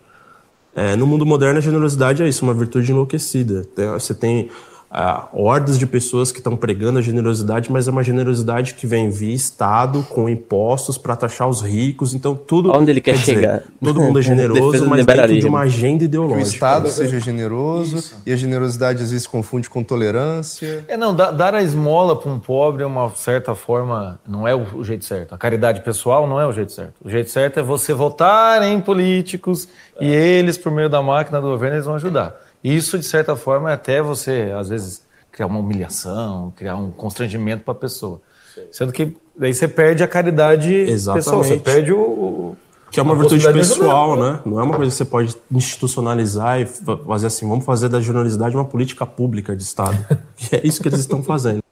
É, 0.74 0.94
no 0.94 1.06
mundo 1.06 1.24
moderno, 1.24 1.58
a 1.58 1.62
generosidade 1.62 2.22
é 2.22 2.28
isso, 2.28 2.44
uma 2.44 2.52
virtude 2.52 2.92
enlouquecida. 2.92 3.66
Você 3.94 4.14
tem 4.14 4.50
uh, 4.90 5.28
hordas 5.32 5.78
de 5.78 5.86
pessoas 5.86 6.32
que 6.32 6.38
estão 6.38 6.56
pregando 6.56 6.98
a 6.98 7.02
generosidade, 7.02 7.70
mas 7.70 7.86
é 7.86 7.90
uma 7.90 8.02
generosidade 8.02 8.74
que 8.74 8.86
vem 8.86 9.08
via 9.10 9.34
Estado, 9.34 10.04
com 10.08 10.28
impostos 10.28 10.98
para 10.98 11.14
taxar 11.14 11.48
os 11.48 11.62
ricos. 11.62 12.12
Então, 12.14 12.34
tudo. 12.34 12.72
Onde 12.72 12.90
ele 12.90 13.00
quer, 13.00 13.14
quer 13.14 13.24
chegar. 13.24 13.58
Dizer, 13.58 13.72
todo 13.82 14.00
mundo 14.00 14.18
é 14.18 14.22
generoso, 14.22 14.86
mas 14.86 15.06
dentro 15.06 15.38
de 15.38 15.46
uma 15.46 15.60
agenda 15.60 16.04
ideológica. 16.04 16.42
Que 16.42 16.48
o 16.48 16.54
Estado 16.54 16.84
né? 16.84 16.90
seja 16.90 17.20
generoso 17.20 17.96
Isso. 17.96 18.16
e 18.26 18.32
a 18.32 18.36
generosidade 18.36 19.02
às 19.02 19.10
vezes 19.10 19.26
confunde 19.26 19.70
com 19.70 19.82
tolerância. 19.82 20.84
É, 20.88 20.96
não, 20.96 21.14
dar 21.14 21.54
a 21.54 21.62
esmola 21.62 22.16
para 22.16 22.30
um 22.30 22.38
pobre 22.38 22.82
é 22.82 22.86
uma 22.86 23.10
certa 23.10 23.54
forma, 23.54 24.18
não 24.26 24.46
é 24.46 24.54
o 24.54 24.82
jeito 24.82 25.04
certo. 25.04 25.34
A 25.34 25.38
caridade 25.38 25.80
pessoal 25.82 26.26
não 26.26 26.40
é 26.40 26.46
o 26.46 26.52
jeito 26.52 26.72
certo. 26.72 26.94
O 27.04 27.10
jeito 27.10 27.30
certo 27.30 27.60
é 27.60 27.62
você 27.62 27.92
votar 27.92 28.62
em 28.62 28.80
políticos 28.80 29.68
é. 29.98 30.04
e 30.04 30.12
eles, 30.12 30.58
por 30.58 30.72
meio 30.72 30.88
da 30.88 31.02
máquina 31.02 31.40
do 31.40 31.48
governo, 31.48 31.76
eles 31.76 31.86
vão 31.86 31.94
ajudar. 31.94 32.34
Isso, 32.62 32.98
de 32.98 33.04
certa 33.04 33.34
forma, 33.36 33.70
é 33.70 33.74
até 33.74 34.02
você, 34.02 34.52
às 34.56 34.68
vezes, 34.68 35.02
criar 35.32 35.46
uma 35.46 35.58
humilhação, 35.58 36.52
criar 36.54 36.76
um 36.76 36.90
constrangimento 36.90 37.64
para 37.64 37.72
a 37.72 37.76
pessoa. 37.76 38.20
Sim. 38.54 38.62
Sendo 38.70 38.92
que 38.92 39.16
daí 39.36 39.54
você 39.54 39.66
perde 39.66 40.02
a 40.02 40.08
caridade 40.08 40.74
Exatamente. 40.74 41.24
pessoal, 41.24 41.44
você 41.44 41.58
perde 41.58 41.92
o. 41.92 42.54
que 42.90 43.00
é 43.00 43.02
uma 43.02 43.14
virtude 43.14 43.50
pessoal, 43.52 44.16
né? 44.16 44.40
Não 44.44 44.60
é 44.60 44.62
uma 44.62 44.76
coisa 44.76 44.90
que 44.90 44.96
você 44.96 45.04
pode 45.04 45.34
institucionalizar 45.50 46.60
e 46.60 46.66
fazer 46.66 47.28
assim, 47.28 47.48
vamos 47.48 47.64
fazer 47.64 47.88
da 47.88 48.00
jornalidade 48.00 48.54
uma 48.54 48.64
política 48.64 49.06
pública 49.06 49.56
de 49.56 49.62
Estado. 49.62 49.96
que 50.36 50.56
é 50.56 50.60
isso 50.66 50.82
que 50.82 50.88
eles 50.88 51.00
estão 51.00 51.22
fazendo. 51.22 51.62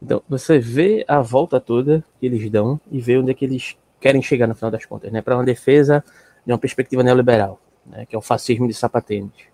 Então, 0.00 0.22
você 0.28 0.58
vê 0.58 1.04
a 1.08 1.20
volta 1.20 1.60
toda 1.60 2.04
que 2.18 2.26
eles 2.26 2.48
dão 2.50 2.80
e 2.90 3.00
vê 3.00 3.18
onde 3.18 3.32
é 3.32 3.34
que 3.34 3.44
eles 3.44 3.76
querem 4.00 4.22
chegar 4.22 4.46
no 4.46 4.54
final 4.54 4.70
das 4.70 4.86
contas, 4.86 5.10
né? 5.12 5.20
Para 5.20 5.34
uma 5.34 5.44
defesa 5.44 6.04
de 6.46 6.52
uma 6.52 6.58
perspectiva 6.58 7.02
neoliberal, 7.02 7.60
né? 7.84 8.06
que 8.06 8.14
é 8.14 8.18
o 8.18 8.22
fascismo 8.22 8.66
de 8.68 8.72
sapatênis 8.72 9.48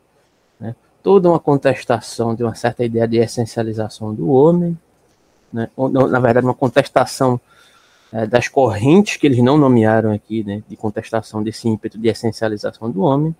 né? 0.59 0.75
Toda 1.03 1.29
uma 1.29 1.38
contestação 1.38 2.35
de 2.35 2.43
uma 2.43 2.55
certa 2.55 2.85
ideia 2.85 3.07
de 3.07 3.19
essencialização 3.19 4.14
do 4.14 4.31
homem, 4.31 4.77
né? 5.53 5.71
Ou, 5.77 5.88
na 5.88 6.19
verdade, 6.19 6.45
uma 6.45 6.55
contestação 6.55 7.40
é, 8.14 8.27
das 8.27 8.47
correntes 8.47 9.17
que 9.17 9.27
eles 9.27 9.38
não 9.38 9.59
nomearam 9.59 10.12
aqui, 10.12 10.45
né? 10.45 10.62
de 10.69 10.77
contestação 10.77 11.43
desse 11.43 11.69
ímpeto 11.69 11.99
de 11.99 12.09
essencialização 12.09 12.88
do 12.88 13.03
homem, 13.03 13.35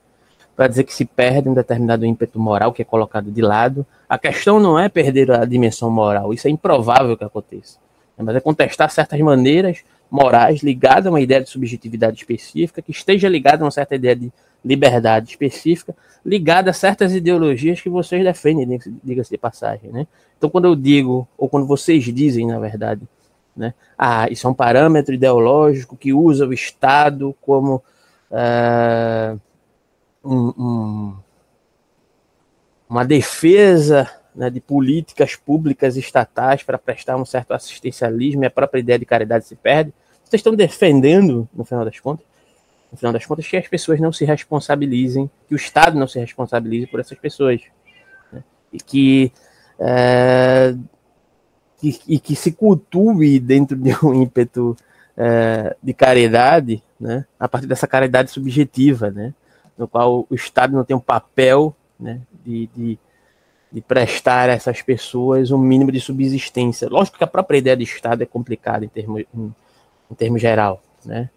para 0.57 0.67
dizer 0.67 0.83
que 0.83 0.93
se 0.93 1.05
perde 1.05 1.49
um 1.49 1.55
determinado 1.55 2.05
ímpeto 2.05 2.39
moral 2.39 2.73
que 2.73 2.83
é 2.83 2.85
colocado 2.85 3.31
de 3.31 3.41
lado. 3.41 3.87
A 4.09 4.19
questão 4.19 4.59
não 4.59 4.79
é 4.79 4.89
perder 4.89 5.31
a 5.31 5.45
dimensão 5.45 5.91
moral, 5.91 6.33
isso 6.33 6.49
é 6.49 6.51
improvável 6.51 7.17
que 7.17 7.25
aconteça, 7.25 7.79
né? 8.19 8.25
mas 8.25 8.35
é 8.35 8.41
contestar 8.41 8.91
certas 8.91 9.21
maneiras 9.21 9.85
morais 10.15 10.63
ligadas 10.63 11.07
a 11.07 11.11
uma 11.11 11.21
ideia 11.21 11.43
de 11.43 11.51
subjetividade 11.51 12.17
específica, 12.19 12.81
que 12.81 12.93
esteja 12.93 13.29
ligada 13.29 13.65
a 13.65 13.65
uma 13.65 13.71
certa 13.73 13.97
ideia 13.97 14.15
de 14.15 14.33
liberdade 14.65 15.31
específica, 15.31 15.93
ligada 16.25 16.71
a 16.71 16.73
certas 16.73 17.13
ideologias 17.13 17.81
que 17.81 17.89
vocês 17.89 18.23
defendem, 18.23 18.79
diga-se 19.03 19.31
de 19.31 19.37
passagem, 19.37 19.91
né? 19.91 20.07
Então, 20.39 20.49
quando 20.49 20.67
eu 20.67 20.77
digo, 20.77 21.27
ou 21.37 21.49
quando 21.49 21.67
vocês 21.67 22.05
dizem, 22.05 22.47
na 22.47 22.61
verdade, 22.61 23.03
né, 23.57 23.75
ah, 23.99 24.29
isso 24.31 24.47
é 24.47 24.51
um 24.51 24.55
parâmetro 24.55 25.13
ideológico 25.13 25.97
que 25.97 26.13
usa 26.13 26.47
o 26.47 26.53
Estado 26.53 27.35
como 27.41 27.83
uh, 28.31 29.41
um, 30.25 30.55
um, 30.57 31.17
uma 32.89 33.05
defesa 33.05 34.09
né, 34.33 34.49
de 34.49 34.61
políticas 34.61 35.35
públicas 35.35 35.97
estatais 35.97 36.63
para 36.63 36.79
prestar 36.79 37.17
um 37.17 37.25
certo 37.25 37.53
assistencialismo 37.53 38.45
e 38.45 38.47
a 38.47 38.51
própria 38.51 38.79
ideia 38.79 38.99
de 38.99 39.05
caridade 39.05 39.45
se 39.45 39.57
perde. 39.57 39.93
Vocês 40.35 40.41
estão 40.41 40.57
defendendo, 40.57 41.49
no 41.55 41.65
final 41.65 41.85
das 41.85 42.01
contas, 42.01 42.27
no 42.91 42.99
final 42.99 43.13
das 43.13 43.25
contas, 43.25 43.47
que 43.47 43.57
as 43.57 43.69
pessoas 43.69 44.01
não 44.01 44.13
se 44.13 44.25
responsabilizem, 44.25 45.31
que 45.47 45.55
o 45.55 45.57
Estado 45.57 45.97
não 45.97 46.09
se 46.09 46.19
responsabilize 46.19 46.89
por 46.89 46.99
essas 46.99 47.17
pessoas. 47.17 47.61
Né? 48.33 48.43
E 48.73 48.79
que, 48.79 49.33
é, 49.79 50.75
e, 51.81 52.01
e, 52.09 52.19
que 52.19 52.35
se 52.35 52.51
cultue 52.51 53.39
dentro 53.39 53.77
de 53.77 53.95
um 54.05 54.13
ímpeto 54.13 54.77
é, 55.17 55.77
de 55.81 55.95
caridade, 55.95 56.83
né? 56.99 57.25
a 57.39 57.47
partir 57.47 57.69
dessa 57.69 57.87
caridade 57.87 58.33
subjetiva, 58.33 59.13
né? 59.13 59.33
no 59.79 59.87
qual 59.87 60.27
o 60.29 60.35
Estado 60.35 60.75
não 60.75 60.83
tem 60.83 60.97
um 60.97 61.01
papel 61.01 61.77
né? 61.99 62.21
de, 62.45 62.69
de, 62.75 62.99
de 63.71 63.81
prestar 63.81 64.51
a 64.51 64.55
essas 64.55 64.83
pessoas 64.83 65.53
um 65.53 65.59
mínimo 65.59 65.93
de 65.93 66.01
subsistência. 66.01 66.89
Lógico 66.89 67.19
que 67.19 67.25
a 67.25 67.29
própria 67.29 67.59
ideia 67.59 67.77
de 67.77 67.85
Estado 67.85 68.25
é 68.25 68.27
complicada 68.27 68.85
em 68.85 68.89
termos, 68.89 69.23
em, 69.33 69.55
em 70.15 70.17
termos 70.17 70.41
geral, 70.41 70.81
né? 71.05 71.29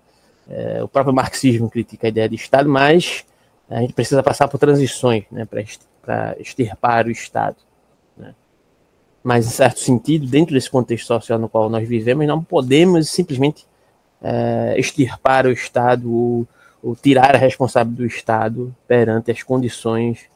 É, 0.47 0.81
o 0.81 0.87
próprio 0.87 1.13
marxismo 1.13 1.69
critica 1.69 2.07
a 2.07 2.09
ideia 2.09 2.29
de 2.29 2.35
Estado, 2.35 2.69
mas 2.69 3.25
a 3.69 3.81
gente 3.81 3.91
precisa 3.91 4.23
passar 4.23 4.47
por 4.47 4.57
transições 4.57 5.25
né, 5.29 5.45
para 5.45 6.35
extirpar 6.39 7.05
o 7.05 7.11
Estado. 7.11 7.57
Né? 8.15 8.33
Mas, 9.21 9.45
em 9.45 9.49
certo 9.49 9.79
sentido, 9.81 10.25
dentro 10.25 10.53
desse 10.53 10.69
contexto 10.69 11.07
social 11.07 11.37
no 11.37 11.49
qual 11.49 11.69
nós 11.69 11.85
vivemos, 11.85 12.25
não 12.25 12.41
podemos 12.41 13.09
simplesmente 13.09 13.65
é, 14.21 14.75
extirpar 14.77 15.45
o 15.47 15.51
Estado 15.51 16.09
ou, 16.09 16.47
ou, 16.81 16.95
tirar 16.95 17.35
a 17.35 17.39
responsabilidade 17.39 17.97
do 17.97 18.05
Estado 18.05 18.75
perante 18.87 19.31
as 19.31 19.43
condições 19.43 20.29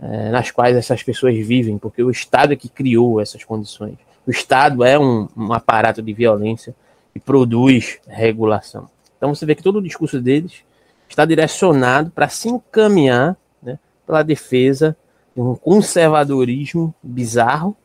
é, 0.00 0.30
nas 0.30 0.50
quais 0.50 0.74
essas 0.74 1.02
pessoas 1.02 1.36
vivem, 1.36 1.76
porque 1.76 2.02
o 2.02 2.10
Estado 2.10 2.54
é 2.54 2.56
que 2.56 2.70
criou 2.70 3.20
essas 3.20 3.44
condições. 3.44 3.98
O 4.26 4.30
Estado 4.30 4.82
é 4.82 4.98
um, 4.98 5.28
um 5.36 5.52
aparato 5.52 6.00
de 6.00 6.14
violência 6.14 6.74
e 7.14 7.20
produz 7.20 7.98
regulação. 8.06 8.88
Então 9.16 9.34
você 9.34 9.44
vê 9.44 9.54
que 9.54 9.62
todo 9.62 9.76
o 9.76 9.82
discurso 9.82 10.20
deles 10.20 10.64
está 11.08 11.24
direcionado 11.24 12.10
para 12.10 12.28
se 12.28 12.48
encaminhar 12.48 13.36
né, 13.62 13.78
pela 14.06 14.22
defesa 14.22 14.96
de 15.34 15.42
um 15.42 15.54
conservadorismo 15.54 16.94
bizarro, 17.02 17.76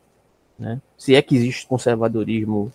né, 0.57 0.79
se 0.97 1.15
é 1.15 1.21
que 1.21 1.35
existe 1.35 1.67
conservadorismo 1.67 2.71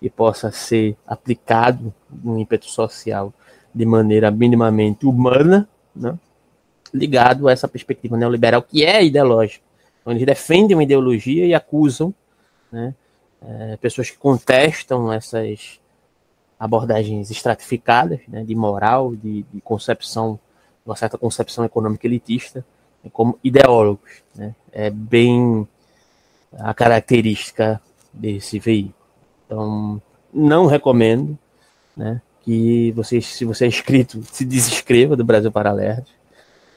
que 0.00 0.10
possa 0.10 0.50
ser 0.52 0.96
aplicado 1.06 1.92
no 2.10 2.38
ímpeto 2.38 2.66
social 2.66 3.32
de 3.74 3.84
maneira 3.84 4.30
minimamente 4.30 5.06
humana, 5.06 5.68
né, 5.94 6.18
ligado 6.92 7.48
a 7.48 7.52
essa 7.52 7.68
perspectiva 7.68 8.16
neoliberal 8.16 8.62
que 8.62 8.84
é 8.84 9.04
ideológica. 9.04 9.64
Então, 10.00 10.12
eles 10.12 10.24
defendem 10.24 10.76
uma 10.76 10.82
ideologia 10.82 11.44
e 11.46 11.54
acusam 11.54 12.14
né, 12.72 12.94
é, 13.46 13.76
pessoas 13.76 14.10
que 14.10 14.18
contestam 14.18 15.12
essas 15.12 15.80
abordagens 16.58 17.30
estratificadas, 17.30 18.20
né, 18.26 18.42
de 18.44 18.54
moral, 18.54 19.14
de, 19.14 19.44
de, 19.44 19.60
concepção, 19.60 20.38
uma 20.84 20.96
certa 20.96 21.16
concepção 21.16 21.64
econômica 21.64 22.06
elitista, 22.06 22.64
né, 23.02 23.10
como 23.12 23.38
ideólogos. 23.44 24.22
Né, 24.34 24.54
é 24.72 24.90
bem 24.90 25.66
a 26.52 26.74
característica 26.74 27.80
desse 28.12 28.58
veículo. 28.58 28.94
Então, 29.46 30.02
não 30.32 30.66
recomendo 30.66 31.38
né, 31.96 32.20
que 32.42 32.92
você, 32.92 33.20
se 33.20 33.44
você 33.44 33.64
é 33.64 33.68
inscrito, 33.68 34.22
se 34.32 34.44
desinscreva 34.44 35.16
do 35.16 35.24
Brasil 35.24 35.52
Paralelo, 35.52 36.04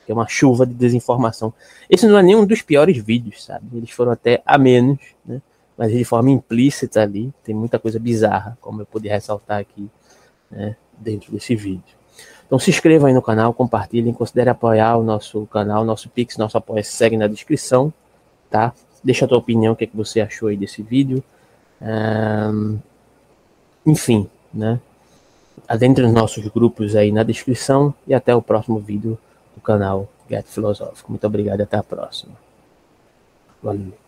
que 0.06 0.12
é 0.12 0.14
uma 0.14 0.28
chuva 0.28 0.66
de 0.66 0.74
desinformação. 0.74 1.54
Esse 1.90 2.08
não 2.08 2.18
é 2.18 2.24
nenhum 2.24 2.46
dos 2.46 2.62
piores 2.62 2.98
vídeos, 2.98 3.44
sabe? 3.44 3.66
Eles 3.78 3.92
foram 3.92 4.12
até 4.12 4.42
a 4.46 4.58
menos, 4.58 5.00
né? 5.26 5.42
Mas 5.82 5.92
de 5.92 6.06
forma 6.06 6.30
implícita 6.30 7.02
ali, 7.02 7.34
tem 7.44 7.56
muita 7.56 7.80
coisa 7.80 7.98
bizarra, 7.98 8.56
como 8.62 8.84
eu 8.84 8.86
pude 8.86 9.08
ressaltar 9.10 9.58
aqui 9.58 9.90
né, 10.52 10.76
dentro 10.96 11.32
desse 11.32 11.56
vídeo. 11.56 11.82
Então 12.46 12.60
se 12.60 12.70
inscreva 12.70 13.08
aí 13.08 13.14
no 13.16 13.22
canal, 13.22 13.52
compartilhem, 13.52 14.14
considere 14.14 14.52
apoiar 14.52 14.96
o 14.98 15.04
nosso 15.04 15.44
canal, 15.48 15.84
nosso 15.84 16.08
Pix, 16.08 16.38
nosso 16.38 16.56
apoio 16.56 16.84
segue 16.84 17.18
na 17.18 17.26
descrição, 17.26 17.92
tá? 18.48 18.76
Deixa 19.04 19.26
a 19.26 19.28
tua 19.28 19.40
opinião, 19.40 19.74
o 19.74 19.76
que, 19.76 19.86
é 19.86 19.88
que 19.88 19.98
você 19.98 20.22
achou 20.22 20.50
aí 20.50 20.56
desse 20.56 20.84
vídeo. 20.84 21.24
Um, 21.82 22.78
enfim, 23.84 24.30
né? 24.54 24.80
Adentre 25.68 26.04
nos 26.04 26.14
nossos 26.14 26.48
grupos 26.50 26.96
aí 26.96 27.12
na 27.12 27.24
descrição 27.24 27.92
e 28.06 28.14
até 28.14 28.36
o 28.36 28.42
próximo 28.42 28.78
vídeo 28.78 29.18
do 29.56 29.62
canal 29.62 30.08
Get 30.30 30.46
Filosófico. 30.46 31.12
Muito 31.12 31.26
obrigado 31.26 31.62
e 31.62 31.64
até 31.64 31.78
a 31.78 31.84
próxima. 31.84 32.36
Valeu. 33.64 34.01